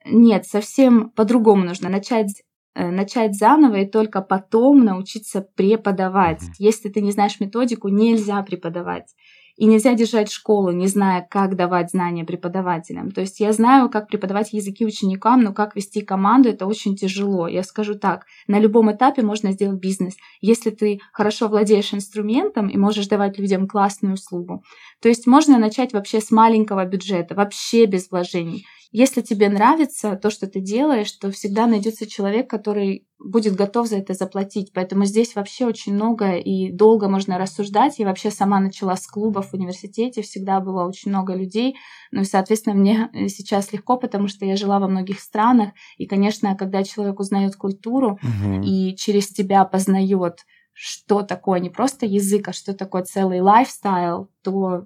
Нет, 0.06 0.45
совсем 0.45 1.10
по-другому 1.10 1.63
нужно 1.63 1.89
начать 1.89 2.43
э, 2.75 2.91
начать 2.91 3.34
заново 3.34 3.77
и 3.77 3.89
только 3.89 4.21
потом 4.21 4.86
научиться 4.86 5.41
преподавать. 5.41 6.43
Если 6.60 6.89
ты 6.89 7.01
не 7.01 7.12
знаешь 7.12 7.39
методику, 7.39 7.88
нельзя 7.88 8.43
преподавать. 8.43 9.08
И 9.58 9.65
нельзя 9.65 9.96
держать 9.96 10.32
школу, 10.32 10.72
не 10.72 10.86
зная, 10.88 11.28
как 11.28 11.56
давать 11.56 11.89
знания 11.89 12.24
преподавателям. 12.24 13.12
То 13.12 13.22
есть 13.22 13.39
я 13.39 13.52
знаю, 13.54 13.89
как 13.89 14.08
преподавать 14.08 14.54
языки 14.54 14.86
ученикам, 14.86 15.41
но 15.41 15.52
как 15.52 15.76
вести 15.76 16.02
команду, 16.02 16.50
это 16.50 16.67
очень 16.67 16.96
тяжело. 16.96 17.48
Я 17.48 17.63
скажу 17.63 17.96
так, 17.96 18.26
на 18.48 18.60
любом 18.60 18.91
этапе 18.91 19.24
можно 19.24 19.52
сделать 19.52 19.80
бизнес, 19.80 20.15
если 20.41 20.70
ты 20.70 21.00
хорошо 21.12 21.48
владеешь 21.48 21.93
инструментом 21.93 22.67
и 22.67 22.78
можешь 22.78 23.08
давать 23.08 23.39
людям 23.39 23.67
классную 23.67 24.13
услугу. 24.13 24.63
То 25.02 25.10
есть 25.10 25.26
можно 25.26 25.58
начать 25.58 25.91
вообще 25.91 26.22
с 26.22 26.30
маленького 26.30 26.86
бюджета, 26.86 27.34
вообще 27.34 27.86
без 27.86 28.12
вложений. 28.12 28.65
Если 28.91 29.21
тебе 29.21 29.50
нравится 29.50 30.15
то, 30.15 30.30
что 30.30 30.47
ты 30.47 30.60
делаешь, 30.60 31.12
то 31.12 31.32
всегда 31.32 31.67
найдется 31.67 32.08
человек, 32.08 32.50
который 32.50 33.08
будет 33.19 33.56
готов 33.56 33.88
за 33.88 33.97
это 33.97 34.13
заплатить. 34.13 34.71
Поэтому 34.73 35.06
здесь 35.06 35.36
вообще 35.36 35.65
очень 35.65 35.93
много 35.93 36.36
и 36.36 36.71
долго 36.71 37.10
можно 37.10 37.38
рассуждать. 37.38 38.00
Я 38.00 38.06
вообще 38.06 38.32
сама 38.32 38.60
начала 38.60 38.95
с 38.95 39.08
клубов 39.08 39.50
в 39.50 39.54
университете, 39.54 40.21
всегда 40.21 40.60
было 40.60 40.86
очень 40.88 41.12
много 41.12 41.34
людей. 41.34 41.76
Ну 42.12 42.21
и, 42.21 42.26
соответственно, 42.26 42.76
мне 42.76 43.10
сейчас 43.28 43.73
легко, 43.73 43.97
потому 43.97 44.28
что 44.28 44.45
я 44.45 44.56
жила 44.56 44.80
во 44.80 44.88
многих 44.88 45.19
странах. 45.19 45.71
И, 45.97 46.06
конечно, 46.06 46.56
когда 46.56 46.84
человек 46.84 47.19
узнает 47.19 47.56
культуру 47.56 48.19
угу. 48.21 48.62
и 48.63 48.95
через 48.95 49.30
тебя 49.30 49.65
познает 49.65 50.45
что 50.80 51.23
такое 51.23 51.60
не 51.60 51.71
просто 51.71 52.06
язык, 52.06 52.50
а 52.50 52.54
что 52.54 52.71
такое 52.71 53.02
целый 53.02 53.41
лайфстайл, 53.41 54.30
то 54.43 54.86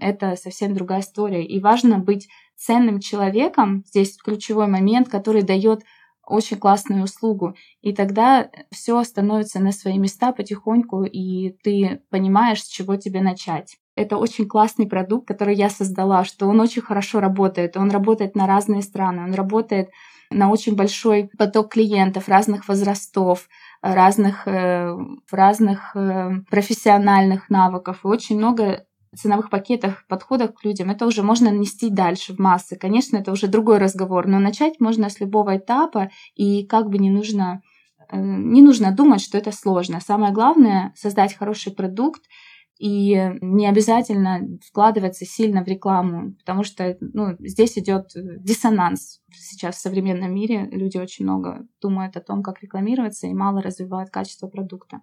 это 0.00 0.34
совсем 0.34 0.72
другая 0.72 1.00
история. 1.00 1.44
И 1.44 1.60
важно 1.60 1.98
быть 1.98 2.26
ценным 2.56 3.00
человеком, 3.00 3.84
здесь 3.86 4.16
ключевой 4.16 4.66
момент, 4.66 5.08
который 5.08 5.42
дает 5.42 5.82
очень 6.26 6.58
классную 6.58 7.04
услугу. 7.04 7.54
И 7.82 7.94
тогда 7.94 8.50
все 8.72 9.02
становится 9.04 9.60
на 9.60 9.72
свои 9.72 9.98
места 9.98 10.32
потихоньку, 10.32 11.04
и 11.04 11.56
ты 11.62 12.02
понимаешь, 12.10 12.62
с 12.62 12.66
чего 12.66 12.96
тебе 12.96 13.20
начать. 13.20 13.76
Это 13.94 14.18
очень 14.18 14.46
классный 14.46 14.86
продукт, 14.86 15.26
который 15.26 15.54
я 15.54 15.70
создала, 15.70 16.24
что 16.24 16.48
он 16.48 16.60
очень 16.60 16.82
хорошо 16.82 17.20
работает. 17.20 17.76
Он 17.76 17.90
работает 17.90 18.34
на 18.34 18.46
разные 18.46 18.82
страны, 18.82 19.22
он 19.22 19.34
работает 19.34 19.88
на 20.30 20.50
очень 20.50 20.74
большой 20.74 21.30
поток 21.38 21.72
клиентов 21.72 22.28
разных 22.28 22.68
возрастов, 22.68 23.48
разных, 23.80 24.46
э, 24.48 24.96
разных 25.30 25.94
э, 25.94 26.30
профессиональных 26.50 27.48
навыков. 27.48 28.00
И 28.04 28.08
очень 28.08 28.36
много 28.36 28.84
ценовых 29.16 29.50
пакетах, 29.50 30.06
подходах 30.08 30.54
к 30.54 30.64
людям, 30.64 30.90
это 30.90 31.06
уже 31.06 31.22
можно 31.22 31.48
нести 31.48 31.90
дальше 31.90 32.34
в 32.34 32.38
массы. 32.38 32.76
Конечно, 32.76 33.16
это 33.16 33.32
уже 33.32 33.48
другой 33.48 33.78
разговор, 33.78 34.26
но 34.26 34.38
начать 34.38 34.80
можно 34.80 35.08
с 35.08 35.20
любого 35.20 35.56
этапа, 35.56 36.10
и 36.34 36.66
как 36.66 36.88
бы 36.88 36.98
не 36.98 37.10
нужно 37.10 37.62
э, 38.10 38.16
не 38.18 38.62
нужно 38.62 38.92
думать, 38.92 39.20
что 39.20 39.38
это 39.38 39.52
сложно. 39.52 40.00
Самое 40.00 40.32
главное— 40.32 40.92
создать 40.96 41.34
хороший 41.34 41.72
продукт, 41.72 42.22
и 42.78 43.32
не 43.40 43.66
обязательно 43.66 44.40
вкладываться 44.62 45.24
сильно 45.24 45.64
в 45.64 45.68
рекламу, 45.68 46.34
потому 46.34 46.62
что 46.62 46.96
ну, 47.00 47.34
здесь 47.38 47.78
идет 47.78 48.10
диссонанс. 48.14 49.20
Сейчас 49.32 49.76
в 49.76 49.80
современном 49.80 50.34
мире 50.34 50.68
люди 50.70 50.98
очень 50.98 51.24
много 51.24 51.66
думают 51.80 52.16
о 52.16 52.20
том, 52.20 52.42
как 52.42 52.62
рекламироваться, 52.62 53.26
и 53.26 53.34
мало 53.34 53.62
развивают 53.62 54.10
качество 54.10 54.46
продукта. 54.46 55.00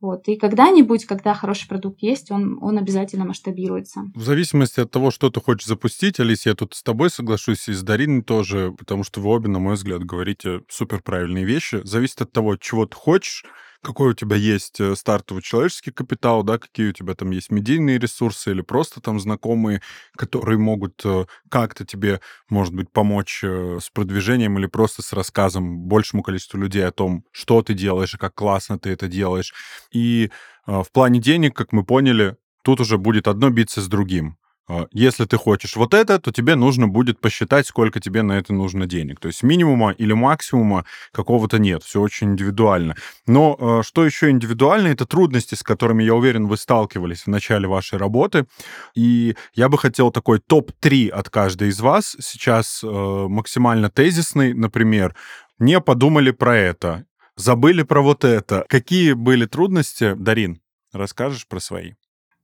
Вот. 0.00 0.28
И 0.28 0.36
когда-нибудь, 0.36 1.06
когда 1.06 1.32
хороший 1.32 1.68
продукт 1.68 2.02
есть, 2.02 2.30
он, 2.30 2.58
он 2.60 2.76
обязательно 2.76 3.24
масштабируется. 3.24 4.02
В 4.14 4.22
зависимости 4.22 4.80
от 4.80 4.90
того, 4.90 5.10
что 5.10 5.30
ты 5.30 5.40
хочешь 5.40 5.66
запустить, 5.66 6.20
Алис, 6.20 6.44
я 6.44 6.54
тут 6.54 6.74
с 6.74 6.82
тобой 6.82 7.08
соглашусь, 7.08 7.68
и 7.68 7.72
с 7.72 7.82
Дариной 7.82 8.22
тоже, 8.22 8.72
потому 8.76 9.04
что 9.04 9.20
вы 9.20 9.30
обе, 9.30 9.48
на 9.48 9.58
мой 9.58 9.74
взгляд, 9.74 10.04
говорите 10.04 10.60
супер 10.68 11.02
правильные 11.02 11.44
вещи. 11.44 11.80
Зависит 11.84 12.20
от 12.20 12.32
того, 12.32 12.56
чего 12.56 12.84
ты 12.86 12.94
хочешь, 12.94 13.44
какой 13.82 14.10
у 14.10 14.14
тебя 14.14 14.36
есть 14.36 14.80
э, 14.80 14.94
стартовый 14.96 15.42
человеческий 15.42 15.90
капитал, 15.90 16.42
да, 16.42 16.58
какие 16.58 16.88
у 16.88 16.92
тебя 16.92 17.14
там 17.14 17.30
есть 17.30 17.50
медийные 17.50 17.98
ресурсы 17.98 18.50
или 18.50 18.62
просто 18.62 19.00
там 19.00 19.20
знакомые, 19.20 19.82
которые 20.16 20.58
могут 20.58 21.00
э, 21.04 21.26
как-то 21.50 21.84
тебе, 21.84 22.20
может 22.48 22.74
быть, 22.74 22.90
помочь 22.90 23.40
э, 23.42 23.78
с 23.80 23.90
продвижением 23.90 24.58
или 24.58 24.66
просто 24.66 25.02
с 25.02 25.12
рассказом 25.12 25.78
большему 25.80 26.22
количеству 26.22 26.58
людей 26.58 26.86
о 26.86 26.92
том, 26.92 27.24
что 27.32 27.62
ты 27.62 27.74
делаешь 27.74 28.14
и 28.14 28.18
как 28.18 28.34
классно 28.34 28.78
ты 28.78 28.90
это 28.90 29.08
делаешь. 29.08 29.54
И 29.92 30.30
в 30.66 30.86
плане 30.92 31.20
денег, 31.20 31.54
как 31.54 31.72
мы 31.72 31.84
поняли, 31.84 32.36
тут 32.62 32.80
уже 32.80 32.98
будет 32.98 33.28
одно 33.28 33.50
биться 33.50 33.80
с 33.80 33.86
другим. 33.86 34.36
А, 34.68 34.88
если 34.90 35.24
ты 35.24 35.36
хочешь 35.36 35.76
вот 35.76 35.94
это, 35.94 36.18
то 36.18 36.32
тебе 36.32 36.56
нужно 36.56 36.88
будет 36.88 37.20
посчитать, 37.20 37.66
сколько 37.66 38.00
тебе 38.00 38.22
на 38.22 38.32
это 38.32 38.52
нужно 38.52 38.86
денег. 38.86 39.20
То 39.20 39.28
есть 39.28 39.42
минимума 39.42 39.92
или 39.92 40.12
максимума 40.12 40.84
какого-то 41.12 41.58
нет. 41.58 41.84
Все 41.84 42.00
очень 42.00 42.32
индивидуально. 42.32 42.96
Но 43.26 43.56
а, 43.58 43.82
что 43.82 44.04
еще 44.04 44.30
индивидуально, 44.30 44.88
это 44.88 45.06
трудности, 45.06 45.54
с 45.54 45.62
которыми, 45.62 46.02
я 46.02 46.14
уверен, 46.14 46.46
вы 46.46 46.56
сталкивались 46.56 47.22
в 47.22 47.26
начале 47.28 47.68
вашей 47.68 47.98
работы. 47.98 48.46
И 48.94 49.36
я 49.54 49.68
бы 49.68 49.78
хотел 49.78 50.10
такой 50.10 50.40
топ-3 50.40 51.10
от 51.10 51.30
каждой 51.30 51.68
из 51.68 51.80
вас. 51.80 52.16
Сейчас 52.20 52.82
а, 52.82 53.28
максимально 53.28 53.88
тезисный, 53.88 54.52
например, 54.52 55.14
не 55.58 55.80
подумали 55.80 56.32
про 56.32 56.56
это, 56.56 57.06
забыли 57.36 57.82
про 57.82 58.02
вот 58.02 58.24
это. 58.24 58.66
Какие 58.68 59.12
были 59.12 59.46
трудности, 59.46 60.14
Дарин? 60.14 60.60
Расскажешь 60.92 61.46
про 61.46 61.60
свои? 61.60 61.92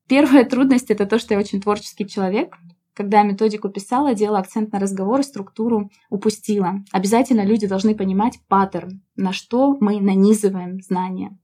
Первая 0.08 0.44
трудность— 0.44 0.90
это 0.90 1.06
то, 1.06 1.18
что 1.18 1.34
я 1.34 1.40
очень 1.40 1.60
творческий 1.60 2.06
человек. 2.06 2.56
Когда 2.94 3.20
я 3.20 3.24
методику 3.24 3.70
писала, 3.70 4.14
делала 4.14 4.40
акцент 4.40 4.72
на 4.72 4.78
разговор, 4.78 5.22
структуру 5.22 5.90
упустила. 6.10 6.84
Обязательно 6.92 7.44
люди 7.44 7.66
должны 7.66 7.94
понимать 7.94 8.38
паттерн, 8.48 9.02
на 9.16 9.32
что 9.32 9.76
мы 9.80 10.00
нанизываем 10.00 10.80
знания. 10.82 11.38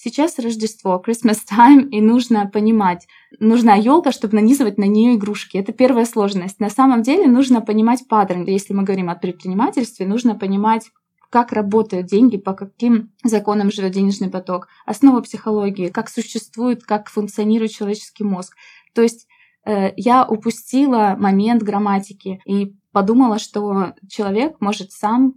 Сейчас 0.00 0.38
Рождество, 0.38 1.02
Christmas 1.04 1.38
time, 1.50 1.88
и 1.88 2.00
нужно 2.00 2.46
понимать, 2.46 3.08
нужна 3.40 3.74
елка, 3.74 4.12
чтобы 4.12 4.36
нанизывать 4.36 4.78
на 4.78 4.84
нее 4.84 5.16
игрушки. 5.16 5.56
Это 5.56 5.72
первая 5.72 6.04
сложность. 6.04 6.60
На 6.60 6.70
самом 6.70 7.02
деле 7.02 7.26
нужно 7.26 7.60
понимать 7.60 8.06
паттерн. 8.08 8.44
Если 8.44 8.74
мы 8.74 8.84
говорим 8.84 9.10
о 9.10 9.16
предпринимательстве, 9.16 10.06
нужно 10.06 10.36
понимать 10.36 10.88
как 11.30 11.52
работают 11.52 12.06
деньги, 12.06 12.36
по 12.36 12.54
каким 12.54 13.12
законам 13.22 13.70
живет 13.70 13.92
денежный 13.92 14.30
поток, 14.30 14.68
основа 14.86 15.20
психологии, 15.20 15.88
как 15.88 16.08
существует, 16.08 16.84
как 16.84 17.08
функционирует 17.08 17.72
человеческий 17.72 18.24
мозг. 18.24 18.56
То 18.94 19.02
есть 19.02 19.26
э, 19.64 19.92
я 19.96 20.26
упустила 20.26 21.16
момент 21.18 21.62
грамматики 21.62 22.40
и 22.46 22.74
подумала, 22.92 23.38
что 23.38 23.94
человек 24.08 24.56
может 24.60 24.90
сам, 24.90 25.34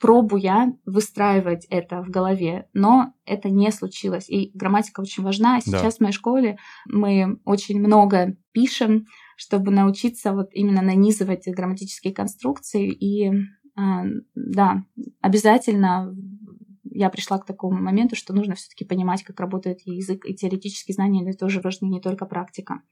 пробуя, 0.00 0.76
выстраивать 0.84 1.66
это 1.70 2.02
в 2.02 2.10
голове, 2.10 2.68
но 2.74 3.14
это 3.24 3.48
не 3.48 3.70
случилось. 3.70 4.28
И 4.28 4.50
грамматика 4.52 5.00
очень 5.00 5.22
важна. 5.22 5.60
Сейчас 5.60 5.82
да. 5.82 5.90
в 5.90 6.00
моей 6.00 6.12
школе 6.12 6.58
мы 6.86 7.38
очень 7.44 7.78
много 7.78 8.36
пишем, 8.52 9.06
чтобы 9.36 9.70
научиться 9.70 10.32
вот 10.32 10.48
именно 10.52 10.82
нанизывать 10.82 11.46
грамматические 11.46 12.12
конструкции 12.12 12.90
и 12.90 13.32
да, 13.74 14.84
обязательно 15.20 16.14
я 16.84 17.08
пришла 17.08 17.38
к 17.38 17.46
такому 17.46 17.80
моменту, 17.80 18.16
что 18.16 18.34
нужно 18.34 18.54
все-таки 18.54 18.84
понимать, 18.84 19.22
как 19.22 19.40
работает 19.40 19.80
язык, 19.86 20.26
и 20.26 20.34
теоретические 20.34 20.94
знания 20.94 21.32
тоже 21.32 21.60
важны, 21.60 21.86
не 21.86 22.00
только 22.00 22.26
практика. 22.26 22.82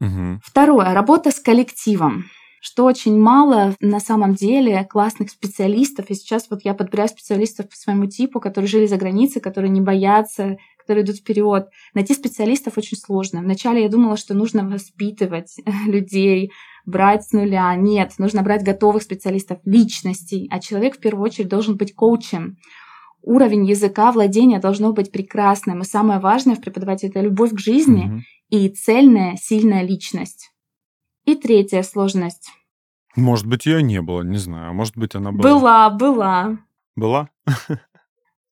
Угу. 0.00 0.40
Второе, 0.42 0.92
работа 0.92 1.30
с 1.30 1.38
коллективом 1.40 2.24
что 2.64 2.86
очень 2.86 3.18
мало 3.18 3.76
на 3.80 4.00
самом 4.00 4.32
деле 4.34 4.86
классных 4.88 5.28
специалистов. 5.28 6.08
И 6.08 6.14
сейчас 6.14 6.48
вот 6.48 6.60
я 6.64 6.72
подбираю 6.72 7.10
специалистов 7.10 7.68
по 7.68 7.76
своему 7.76 8.06
типу, 8.06 8.40
которые 8.40 8.68
жили 8.68 8.86
за 8.86 8.96
границей, 8.96 9.42
которые 9.42 9.70
не 9.70 9.82
боятся, 9.82 10.56
которые 10.78 11.04
идут 11.04 11.16
вперед. 11.16 11.68
Найти 11.92 12.14
специалистов 12.14 12.78
очень 12.78 12.96
сложно. 12.96 13.42
Вначале 13.42 13.82
я 13.82 13.90
думала, 13.90 14.16
что 14.16 14.32
нужно 14.32 14.66
воспитывать 14.66 15.56
людей, 15.86 16.52
брать 16.86 17.24
с 17.24 17.32
нуля. 17.32 17.74
Нет, 17.74 18.14
нужно 18.18 18.42
брать 18.42 18.64
готовых 18.64 19.02
специалистов, 19.02 19.58
личностей. 19.64 20.48
А 20.50 20.60
человек 20.60 20.96
в 20.96 21.00
первую 21.00 21.24
очередь 21.24 21.48
должен 21.48 21.76
быть 21.76 21.94
коучем. 21.94 22.56
Уровень 23.22 23.64
языка, 23.66 24.12
владения 24.12 24.58
должно 24.58 24.92
быть 24.92 25.10
прекрасным. 25.10 25.80
И 25.80 25.84
самое 25.84 26.20
важное 26.20 26.56
в 26.56 26.60
преподавателе— 26.60 27.08
это 27.10 27.20
любовь 27.20 27.52
к 27.52 27.58
жизни 27.58 28.04
угу. 28.04 28.22
и 28.50 28.68
цельная, 28.68 29.36
сильная 29.36 29.82
личность. 29.82 30.50
И 31.24 31.34
третья 31.34 31.82
сложность. 31.82 32.50
Может 33.16 33.46
быть, 33.46 33.64
ее 33.64 33.82
не 33.82 34.02
было, 34.02 34.22
не 34.22 34.36
знаю. 34.36 34.74
Может 34.74 34.96
быть, 34.96 35.14
она 35.14 35.32
была. 35.32 35.42
Была, 35.42 35.90
была. 35.90 36.58
Была? 36.96 37.30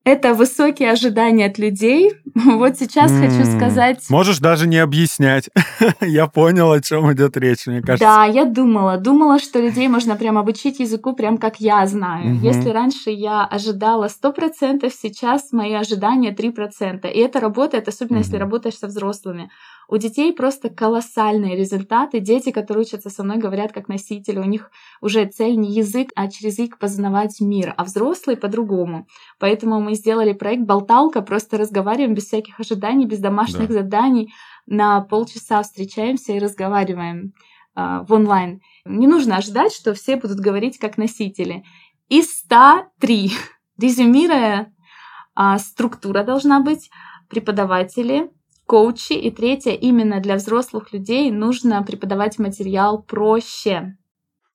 это 0.04 0.34
высокие 0.34 0.90
ожидания 0.90 1.46
от 1.46 1.58
людей. 1.58 2.12
Вот 2.34 2.78
сейчас 2.78 3.12
mm. 3.12 3.20
хочу 3.20 3.56
сказать... 3.56 4.10
Можешь 4.10 4.38
даже 4.38 4.66
не 4.66 4.78
объяснять. 4.78 5.48
я 6.00 6.26
понял, 6.26 6.72
о 6.72 6.80
чем 6.80 7.12
идет 7.12 7.36
речь, 7.36 7.66
мне 7.66 7.80
кажется. 7.80 8.04
Да, 8.04 8.24
я 8.24 8.44
думала. 8.44 8.96
Думала, 8.96 9.38
что 9.38 9.60
людей 9.60 9.88
можно 9.88 10.16
прям 10.16 10.38
обучить 10.38 10.80
языку, 10.80 11.14
прям 11.14 11.38
как 11.38 11.60
я 11.60 11.86
знаю. 11.86 12.34
Mm-hmm. 12.34 12.46
Если 12.46 12.70
раньше 12.70 13.10
я 13.10 13.44
ожидала 13.44 14.06
100%, 14.06 14.90
сейчас 14.90 15.52
мои 15.52 15.74
ожидания 15.74 16.34
3%. 16.34 17.10
И 17.10 17.18
это 17.18 17.40
работает, 17.40 17.88
особенно 17.88 18.18
mm-hmm. 18.18 18.20
если 18.20 18.36
работаешь 18.36 18.78
со 18.78 18.86
взрослыми. 18.86 19.50
У 19.92 19.98
детей 19.98 20.32
просто 20.32 20.70
колоссальные 20.70 21.54
результаты. 21.54 22.18
Дети, 22.18 22.50
которые 22.50 22.86
учатся 22.86 23.10
со 23.10 23.22
мной, 23.22 23.36
говорят 23.36 23.72
как 23.72 23.88
носители. 23.88 24.38
У 24.38 24.44
них 24.44 24.70
уже 25.02 25.26
цель 25.26 25.54
не 25.58 25.70
язык, 25.70 26.12
а 26.14 26.30
через 26.30 26.58
язык 26.58 26.78
познавать 26.78 27.42
мир. 27.42 27.74
А 27.76 27.84
взрослые 27.84 28.38
по-другому. 28.38 29.06
Поэтому 29.38 29.82
мы 29.82 29.92
сделали 29.92 30.32
проект 30.32 30.62
«Болталка». 30.62 31.20
Просто 31.20 31.58
разговариваем 31.58 32.14
без 32.14 32.24
всяких 32.24 32.58
ожиданий, 32.58 33.04
без 33.04 33.18
домашних 33.18 33.68
да. 33.68 33.74
заданий. 33.74 34.32
На 34.64 35.02
полчаса 35.02 35.62
встречаемся 35.62 36.32
и 36.32 36.38
разговариваем 36.38 37.34
э, 37.76 38.00
в 38.08 38.14
онлайн. 38.14 38.62
Не 38.86 39.06
нужно 39.06 39.36
ожидать, 39.36 39.74
что 39.74 39.92
все 39.92 40.16
будут 40.16 40.40
говорить 40.40 40.78
как 40.78 40.96
носители. 40.96 41.64
Из 42.08 42.30
103, 42.38 43.30
резюмируя, 43.78 44.72
э, 45.38 45.58
структура 45.58 46.24
должна 46.24 46.60
быть, 46.60 46.88
преподаватели, 47.28 48.30
коучи. 48.72 49.12
И 49.12 49.30
третье, 49.30 49.72
именно 49.72 50.18
для 50.20 50.36
взрослых 50.36 50.94
людей 50.94 51.30
нужно 51.30 51.82
преподавать 51.82 52.38
материал 52.38 53.02
проще. 53.02 53.98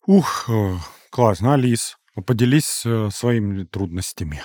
Ух, 0.07 0.49
э, 0.49 0.73
классно, 1.11 1.53
Алис, 1.53 1.97
поделись 2.25 2.83
э, 2.83 3.09
своими 3.11 3.63
трудностями. 3.65 4.41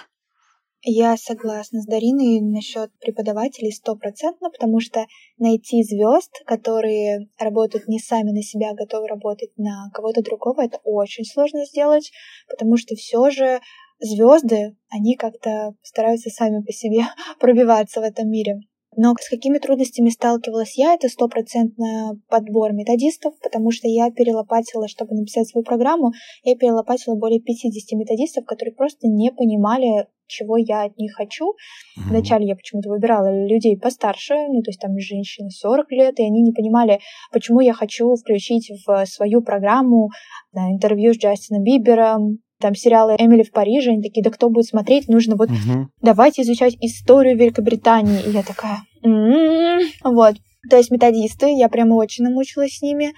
Я 0.85 1.17
согласна 1.17 1.81
с 1.81 1.87
Дариной 1.87 2.43
насчет 2.43 2.91
преподавателей 3.01 3.73
стопроцентно, 3.73 4.51
потому 4.51 4.79
что 4.81 5.07
найти 5.39 5.83
звезд, 5.85 6.43
которые 6.45 7.31
работают 7.39 7.89
не 7.89 7.99
сами 7.99 8.31
на 8.33 8.43
себя, 8.43 8.73
а 8.73 8.75
готовы 8.75 9.09
работать 9.09 9.53
на 9.57 9.89
кого-то 9.95 10.21
другого, 10.23 10.61
это 10.61 10.81
очень 10.85 11.25
сложно 11.25 11.65
сделать, 11.65 12.13
потому 12.47 12.77
что 12.77 12.95
все 12.95 13.31
же 13.31 13.61
звезды, 14.01 14.77
они 14.91 15.17
как-то 15.17 15.73
стараются 15.83 16.29
сами 16.29 16.63
по 16.63 16.73
себе 16.73 17.05
пробиваться 17.41 18.01
в 18.01 18.05
этом 18.05 18.29
мире. 18.29 18.61
Но 18.97 19.15
с 19.19 19.29
какими 19.29 19.59
трудностями 19.59 20.11
сталкивалась 20.11 20.77
я, 20.77 20.95
это 20.95 21.09
стопроцентно 21.09 22.21
подбор 22.29 22.73
методистов, 22.73 23.35
потому 23.43 23.71
что 23.71 23.89
я 23.89 24.11
перелопатила, 24.11 24.87
чтобы 24.87 25.15
написать 25.15 25.49
свою 25.49 25.65
программу, 25.65 26.13
я 26.45 26.57
перелопатила 26.57 27.15
более 27.15 27.41
50 27.41 27.99
методистов, 27.99 28.45
которые 28.45 28.75
просто 28.75 29.09
не 29.09 29.33
понимали, 29.33 30.09
чего 30.27 30.57
я 30.57 30.85
от 30.85 30.99
них 30.99 31.15
хочу. 31.15 31.55
Вначале 31.97 32.47
я 32.47 32.55
почему-то 32.55 32.91
выбирала 32.91 33.47
людей 33.47 33.79
постарше, 33.79 34.35
ну, 34.35 34.63
то 34.63 34.71
есть 34.71 34.81
там 34.81 34.99
женщины 34.99 35.51
40 35.51 35.91
лет, 35.93 36.19
и 36.19 36.25
они 36.25 36.43
не 36.43 36.53
понимали, 36.53 37.01
почему 37.33 37.61
я 37.61 37.73
хочу 37.73 38.15
включить 38.15 38.71
в 38.87 39.07
свою 39.07 39.43
программу 39.43 40.11
да, 40.53 40.69
интервью 40.71 41.15
с 41.15 41.19
Джастином 41.19 41.63
Бибером, 41.63 42.41
там 42.63 42.75
сериалы 42.75 43.17
Эмили 43.19 43.43
в 43.43 43.53
Париже, 43.53 43.91
они 43.91 44.03
такие, 44.03 44.23
да 44.23 44.31
кто 44.31 44.49
будет 44.49 44.67
смотреть, 44.67 45.09
нужно 45.09 45.37
вот 45.37 45.51
угу. 45.51 45.89
давайте 46.01 46.43
изучать 46.43 46.77
историю 46.81 47.37
Великобритании. 47.37 48.23
И 48.23 48.31
я 48.31 48.43
такая, 48.43 48.79
м-м-м, 49.03 49.81
вот. 50.05 50.37
То 50.71 50.77
есть 50.77 50.93
методисты, 50.93 51.53
я 51.53 51.69
прямо 51.69 51.95
очень 51.95 52.23
намучилась 52.25 52.79
с 52.79 52.83
ними. 52.83 53.15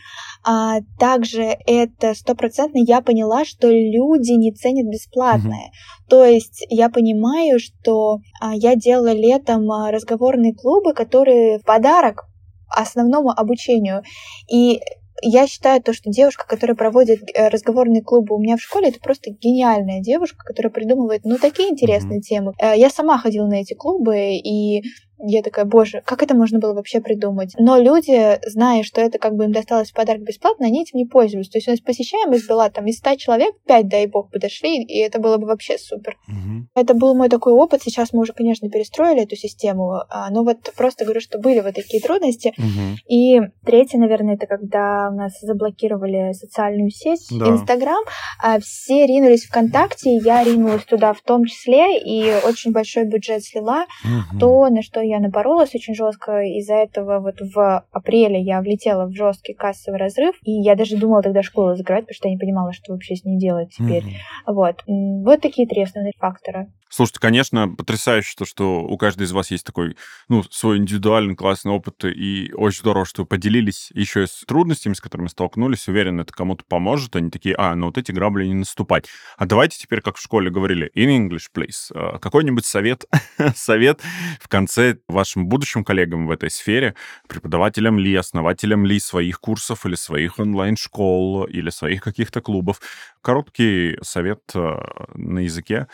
А 0.46 0.78
также 0.98 1.57
это 1.66 2.14
стопроцентно 2.14 2.78
я 2.78 3.02
поняла, 3.02 3.44
что 3.44 3.68
люди 3.68 4.33
не 4.33 4.50
ценят 4.50 4.87
бесплатное. 4.87 5.66
Mm-hmm. 5.66 6.09
То 6.09 6.24
есть 6.24 6.64
я 6.70 6.88
понимаю, 6.88 7.59
что 7.61 8.20
а, 8.40 8.54
я 8.54 8.76
делала 8.76 9.12
летом 9.12 9.70
а, 9.70 9.90
разговорные 9.90 10.54
клубы, 10.54 10.94
которые 10.94 11.59
в 11.59 11.64
подарок 11.64 12.24
основному 12.70 13.30
обучению. 13.30 14.02
И 14.50 14.80
я 15.27 15.47
считаю 15.47 15.83
то, 15.83 15.93
что 15.93 16.11
девушка, 16.11 16.47
которая 16.47 16.77
проводит 16.77 17.23
э, 17.35 17.49
разговорные 17.49 18.03
клубы 18.03 18.35
у 18.35 18.39
меня 18.39 18.57
в 18.57 18.61
школе, 18.61 18.89
это 18.89 19.01
просто 19.01 19.31
гениальная 19.31 20.01
девушка, 20.01 20.45
которая 20.45 20.71
придумывает, 20.71 21.23
ну, 21.25 21.39
такие 21.39 21.71
интересные 21.71 22.19
mm-hmm. 22.19 22.23
темы. 22.23 22.53
Э, 22.61 22.77
я 22.77 22.91
сама 22.91 23.19
ходила 23.19 23.47
на 23.47 23.61
эти 23.61 23.75
клубы, 23.75 24.37
и 24.37 24.85
я 25.18 25.42
такая, 25.42 25.64
боже, 25.64 26.03
как 26.05 26.22
это 26.22 26.35
можно 26.35 26.59
было 26.59 26.74
вообще 26.74 27.00
придумать? 27.00 27.55
Но 27.59 27.79
люди, 27.79 28.38
зная, 28.48 28.83
что 28.83 29.00
это 29.00 29.18
как 29.18 29.35
бы 29.35 29.44
им 29.44 29.53
досталось 29.53 29.90
в 29.90 29.94
подарок 29.94 30.22
бесплатно, 30.22 30.66
они 30.66 30.83
этим 30.83 30.98
не 30.98 31.07
пользуются. 31.07 31.53
То 31.53 31.59
есть 31.59 31.68
у 31.68 31.70
нас 31.70 31.81
посещаемость 31.81 32.48
была 32.48 32.68
там 32.70 32.87
из 32.87 32.98
100 32.98 33.16
человек, 33.16 33.55
5, 33.66 33.88
дай 33.88 34.07
бог, 34.07 34.31
подошли, 34.31 34.83
и 34.83 34.98
это 34.98 35.18
было 35.18 35.37
бы 35.38 35.46
вообще 35.46 35.79
супер. 35.79 36.16
Угу. 36.29 36.68
Это 36.74 36.94
был 36.94 37.14
мой 37.14 37.29
такой 37.29 37.53
опыт. 37.53 37.83
Сейчас 37.83 38.12
мы 38.12 38.22
уже, 38.22 38.33
конечно, 38.33 38.68
перестроили 38.68 39.22
эту 39.22 39.37
систему, 39.37 40.03
а, 40.09 40.31
но 40.31 40.42
вот 40.44 40.59
просто 40.77 41.05
говорю, 41.05 41.20
что 41.20 41.38
были 41.38 41.61
вот 41.61 41.74
такие 41.74 42.03
трудности. 42.03 42.53
Угу. 42.59 42.98
И 43.09 43.40
третье, 43.64 43.98
наверное, 43.98 44.35
это 44.35 44.46
когда 44.46 45.11
у 45.12 45.16
нас 45.16 45.38
заблокировали 45.40 46.33
социальную 46.33 46.90
сеть 46.90 47.27
да. 47.31 47.48
Инстаграм, 47.48 48.03
а 48.42 48.59
все 48.61 49.07
ринулись 49.07 49.44
ВКонтакте, 49.44 50.16
я 50.16 50.42
ринулась 50.42 50.85
туда 50.85 51.12
в 51.12 51.20
том 51.22 51.44
числе, 51.44 51.98
и 51.98 52.35
очень 52.44 52.72
большой 52.72 53.05
бюджет 53.05 53.44
слила, 53.44 53.87
угу. 54.05 54.38
то, 54.38 54.68
на 54.68 54.83
что 54.83 55.04
я 55.05 55.21
напоролась 55.21 55.75
очень 55.75 55.95
жестко. 55.95 56.43
Из-за 56.43 56.75
этого 56.75 57.21
вот 57.21 57.40
в 57.40 57.85
апреле 57.90 58.40
я 58.40 58.61
влетела 58.61 59.07
в 59.07 59.12
жесткий 59.14 59.55
кассовый 59.55 59.99
разрыв. 59.99 60.35
И 60.43 60.53
я 60.53 60.75
даже 60.75 60.97
думала 60.97 61.23
тогда 61.23 61.43
школу 61.43 61.77
закрывать, 61.77 62.05
потому 62.05 62.14
что 62.14 62.29
я 62.29 62.35
не 62.35 62.38
понимала, 62.40 62.73
что 62.73 62.93
вообще 62.93 63.17
с 63.17 63.25
ней 63.25 63.38
делать 63.38 63.71
теперь. 63.77 64.05
Mm-hmm. 64.05 64.55
Вот. 64.55 64.83
Вот 64.87 65.40
такие 65.40 65.67
три 65.67 65.83
основных 65.83 66.14
фактора. 66.19 66.69
Слушайте, 66.95 67.19
конечно, 67.19 67.69
потрясающе 67.69 68.35
то, 68.38 68.45
что 68.45 68.83
у 68.83 68.97
каждой 68.97 69.25
из 69.25 69.33
вас 69.33 69.51
есть 69.51 69.67
такой, 69.67 69.97
ну, 70.29 70.45
свой 70.45 70.79
индивидуальный 70.79 71.35
классный 71.35 71.73
опыт, 71.73 72.05
и 72.05 72.53
очень 72.55 72.79
здорово, 72.83 73.05
что 73.05 73.23
вы 73.23 73.27
поделились 73.27 73.90
еще 73.95 74.23
и 74.23 74.27
с 74.29 74.45
трудностями, 74.47 74.95
с 74.95 75.01
которыми 75.01 75.27
столкнулись. 75.27 75.88
Уверен, 75.88 76.21
это 76.21 76.33
кому-то 76.33 76.62
поможет. 76.69 77.17
Они 77.17 77.31
такие, 77.31 77.57
а, 77.59 77.75
ну 77.75 77.87
вот 77.87 77.99
эти 77.99 78.12
грабли 78.12 78.47
не 78.47 78.55
наступать. 78.55 79.07
А 79.37 79.45
давайте 79.45 79.77
теперь, 79.77 80.03
как 80.03 80.19
в 80.19 80.23
школе 80.23 80.53
говорили, 80.53 80.88
in 80.95 81.09
English, 81.09 81.49
please. 81.53 81.90
А, 81.93 82.21
какой-нибудь 82.21 82.64
совет, 82.64 83.07
совет 83.57 84.01
в 84.40 84.47
конце 84.47 84.93
вашим 85.09 85.46
будущим 85.46 85.85
коллегам 85.85 86.26
в 86.26 86.30
этой 86.30 86.50
сфере, 86.50 86.94
преподавателям 87.28 87.98
ли, 87.98 88.14
основателям 88.14 88.87
ли 88.87 88.98
своих 89.00 89.40
курсов 89.40 89.87
или 89.87 89.94
своих 89.94 90.38
онлайн-школ 90.38 91.44
или 91.44 91.70
своих 91.70 92.02
каких-то 92.02 92.40
клубов. 92.40 92.80
Короткий 93.22 93.98
совет 94.02 94.42
а, 94.54 95.07
на 95.14 95.40
языке 95.40 95.87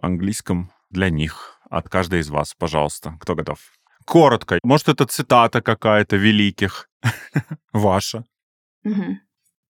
английском 0.00 0.70
для 0.90 1.10
них 1.10 1.58
от 1.70 1.88
каждой 1.88 2.20
из 2.20 2.30
вас, 2.30 2.54
пожалуйста. 2.58 3.16
Кто 3.20 3.34
готов? 3.34 3.58
Коротко. 4.04 4.58
Может, 4.62 4.88
это 4.88 5.06
цитата 5.06 5.62
какая-то 5.62 6.16
великих 6.16 6.88
ваша? 7.72 8.24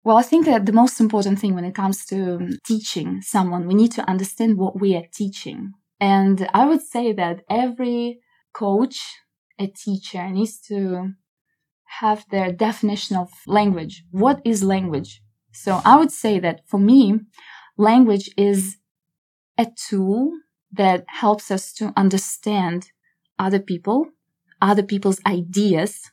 Well, 0.08 0.16
I 0.16 0.24
think 0.24 0.46
that 0.46 0.66
the 0.66 0.72
most 0.72 1.02
important 1.02 1.38
thing 1.38 1.54
when 1.54 1.66
it 1.66 1.76
comes 1.76 2.06
to 2.06 2.58
teaching 2.66 3.22
someone, 3.22 3.68
we 3.68 3.74
need 3.74 3.92
to 3.94 4.10
understand 4.10 4.58
what 4.58 4.80
we 4.80 4.96
are 4.96 5.06
teaching. 5.12 5.74
And 6.00 6.48
I 6.54 6.66
would 6.66 6.82
say 6.82 7.12
that 7.14 7.42
every 7.50 8.20
coach, 8.58 8.98
a 9.60 9.68
teacher 9.68 10.30
needs 10.30 10.60
to 10.60 11.14
have 12.02 12.26
their 12.32 12.52
definition 12.52 13.16
of 13.16 13.30
language. 13.46 14.04
What 14.12 14.42
is 14.44 14.64
language? 14.64 15.22
So 15.52 15.82
I 15.86 15.98
would 15.98 16.12
say 16.12 16.40
that 16.40 16.62
for 16.66 16.80
me, 16.80 17.20
language 17.78 18.30
is 18.38 18.78
a 19.58 19.68
tool 19.90 20.32
that 20.72 21.06
helps 21.08 21.50
us 21.52 21.74
to 21.74 21.94
understand 21.96 22.92
other 23.40 23.60
people, 23.60 24.08
other 24.62 24.84
people's 24.84 25.22
ideas, 25.26 26.12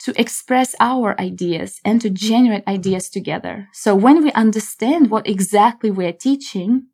to 0.00 0.20
express 0.20 0.74
our 0.78 1.18
ideas 1.18 1.80
and 1.84 2.00
to 2.00 2.10
generate 2.10 2.66
ideas 2.68 3.08
together. 3.08 3.68
So 3.72 3.94
when 3.94 4.22
we 4.22 4.30
understand 4.32 5.10
what 5.10 5.26
exactly 5.26 5.90
we're 5.90 6.12
teaching 6.12 6.88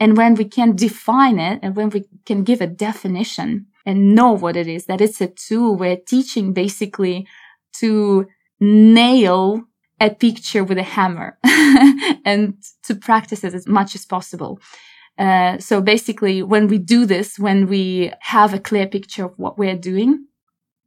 and 0.00 0.16
when 0.16 0.34
we 0.34 0.44
can 0.44 0.74
define 0.74 1.38
it 1.38 1.60
and 1.62 1.76
when 1.76 1.90
we 1.90 2.04
can 2.24 2.44
give 2.44 2.60
a 2.60 2.66
definition 2.66 3.66
and 3.88 4.14
know 4.14 4.32
what 4.32 4.54
it 4.54 4.68
is, 4.68 4.84
that 4.84 5.00
it's 5.00 5.22
a 5.22 5.28
tool, 5.28 5.74
we're 5.74 5.96
teaching 5.96 6.52
basically 6.52 7.26
to 7.72 8.26
nail 8.60 9.62
a 9.98 10.10
picture 10.10 10.62
with 10.62 10.76
a 10.76 10.82
hammer 10.82 11.38
and 12.26 12.54
to 12.82 12.94
practice 12.94 13.44
it 13.44 13.54
as 13.54 13.66
much 13.66 13.94
as 13.94 14.04
possible. 14.04 14.60
Uh, 15.16 15.56
so 15.56 15.80
basically, 15.80 16.42
when 16.42 16.68
we 16.68 16.76
do 16.76 17.06
this, 17.06 17.38
when 17.38 17.66
we 17.66 18.12
have 18.20 18.52
a 18.52 18.60
clear 18.60 18.86
picture 18.86 19.24
of 19.24 19.32
what 19.38 19.56
we're 19.56 19.74
doing, 19.74 20.26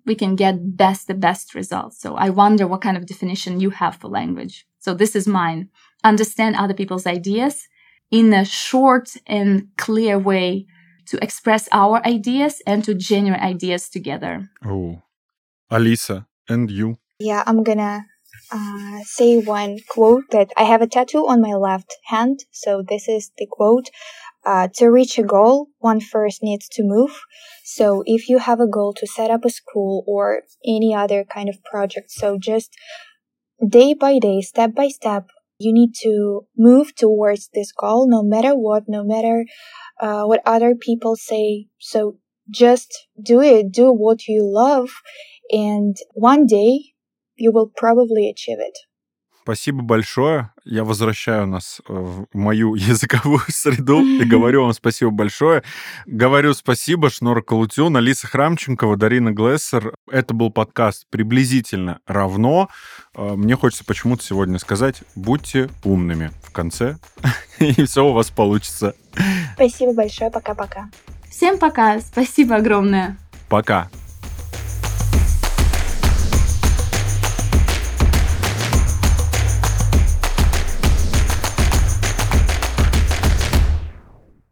we 0.05 0.13
can 0.13 0.35
get 0.35 0.77
best 0.77 1.07
the 1.07 1.15
best 1.15 1.55
results. 1.55 1.99
So 1.99 2.15
I 2.15 2.29
wonder 2.29 2.67
what 2.67 2.81
kind 2.81 2.97
of 2.97 3.07
definition 3.07 3.59
you 3.59 3.71
have 3.71 3.95
for 3.95 4.09
language. 4.09 4.67
So 4.77 4.93
this 4.93 5.15
is 5.15 5.27
mine. 5.27 5.69
Understand 6.03 6.55
other 6.55 6.75
people's 6.75 7.07
ideas 7.07 7.67
in 8.11 8.31
a 8.31 8.45
short 8.45 9.09
and 9.25 9.69
clear 9.77 10.19
way 10.19 10.67
to 11.07 11.23
express 11.23 11.67
our 11.71 12.05
ideas 12.05 12.61
and 12.65 12.83
to 12.83 12.93
generate 12.93 13.41
ideas 13.41 13.89
together. 13.89 14.49
Oh, 14.65 15.01
Alisa, 15.71 16.25
and 16.49 16.69
you? 16.69 16.97
Yeah, 17.19 17.43
I'm 17.45 17.63
gonna 17.63 18.05
uh, 18.51 18.99
say 19.03 19.39
one 19.39 19.77
quote 19.89 20.25
that 20.31 20.51
I 20.57 20.63
have 20.63 20.81
a 20.81 20.87
tattoo 20.87 21.27
on 21.27 21.41
my 21.41 21.53
left 21.53 21.95
hand. 22.05 22.39
So 22.51 22.83
this 22.87 23.07
is 23.07 23.31
the 23.37 23.47
quote. 23.49 23.89
Uh, 24.43 24.67
to 24.75 24.87
reach 24.87 25.19
a 25.19 25.23
goal, 25.23 25.67
one 25.79 26.01
first 26.01 26.41
needs 26.41 26.67
to 26.67 26.83
move. 26.83 27.21
So 27.63 28.03
if 28.07 28.27
you 28.27 28.39
have 28.39 28.59
a 28.59 28.67
goal 28.67 28.93
to 28.93 29.05
set 29.05 29.29
up 29.29 29.45
a 29.45 29.51
school 29.51 30.03
or 30.07 30.41
any 30.65 30.95
other 30.95 31.23
kind 31.23 31.47
of 31.47 31.63
project, 31.63 32.09
so 32.09 32.39
just 32.39 32.75
day 33.65 33.93
by 33.93 34.17
day, 34.17 34.41
step 34.41 34.73
by 34.73 34.87
step, 34.87 35.27
you 35.61 35.73
need 35.73 35.93
to 36.01 36.45
move 36.57 36.95
towards 36.95 37.49
this 37.53 37.71
goal 37.71 38.09
no 38.09 38.23
matter 38.23 38.55
what, 38.55 38.83
no 38.87 39.03
matter 39.03 39.45
uh, 39.99 40.23
what 40.25 40.41
other 40.45 40.75
people 40.75 41.15
say. 41.15 41.67
So 41.79 42.17
just 42.49 43.07
do 43.21 43.41
it, 43.41 43.71
do 43.71 43.91
what 43.91 44.27
you 44.27 44.43
love, 44.43 44.89
and 45.51 45.95
one 46.13 46.45
day 46.45 46.93
you 47.35 47.51
will 47.51 47.71
probably 47.75 48.29
achieve 48.29 48.59
it. 48.59 48.77
Спасибо 49.51 49.81
большое. 49.81 50.49
Я 50.63 50.85
возвращаю 50.85 51.45
нас 51.45 51.81
э, 51.85 51.91
в 51.93 52.25
мою 52.31 52.75
языковую 52.75 53.41
среду 53.49 53.99
и 54.21 54.23
говорю 54.23 54.63
вам 54.63 54.71
спасибо 54.71 55.11
большое. 55.11 55.61
Говорю 56.05 56.53
спасибо 56.53 57.09
Шнора 57.09 57.41
Калутюн, 57.41 57.97
Алиса 57.97 58.27
Храмченкова, 58.27 58.95
Дарина 58.95 59.31
Глессер. 59.33 59.93
Это 60.09 60.33
был 60.33 60.51
подкаст 60.51 61.05
«Приблизительно 61.09 61.99
равно». 62.07 62.69
Э, 63.13 63.33
мне 63.33 63.57
хочется 63.57 63.83
почему-то 63.83 64.23
сегодня 64.23 64.57
сказать 64.57 65.03
«Будьте 65.15 65.69
умными» 65.83 66.31
в 66.43 66.53
конце, 66.53 66.95
и 67.59 67.83
все 67.83 68.05
у 68.05 68.13
вас 68.13 68.29
получится. 68.29 68.95
Спасибо 69.55 69.93
большое. 69.93 70.31
Пока-пока. 70.31 70.89
Всем 71.29 71.57
пока. 71.57 71.99
Спасибо 71.99 72.55
огромное. 72.55 73.17
Пока. 73.49 73.89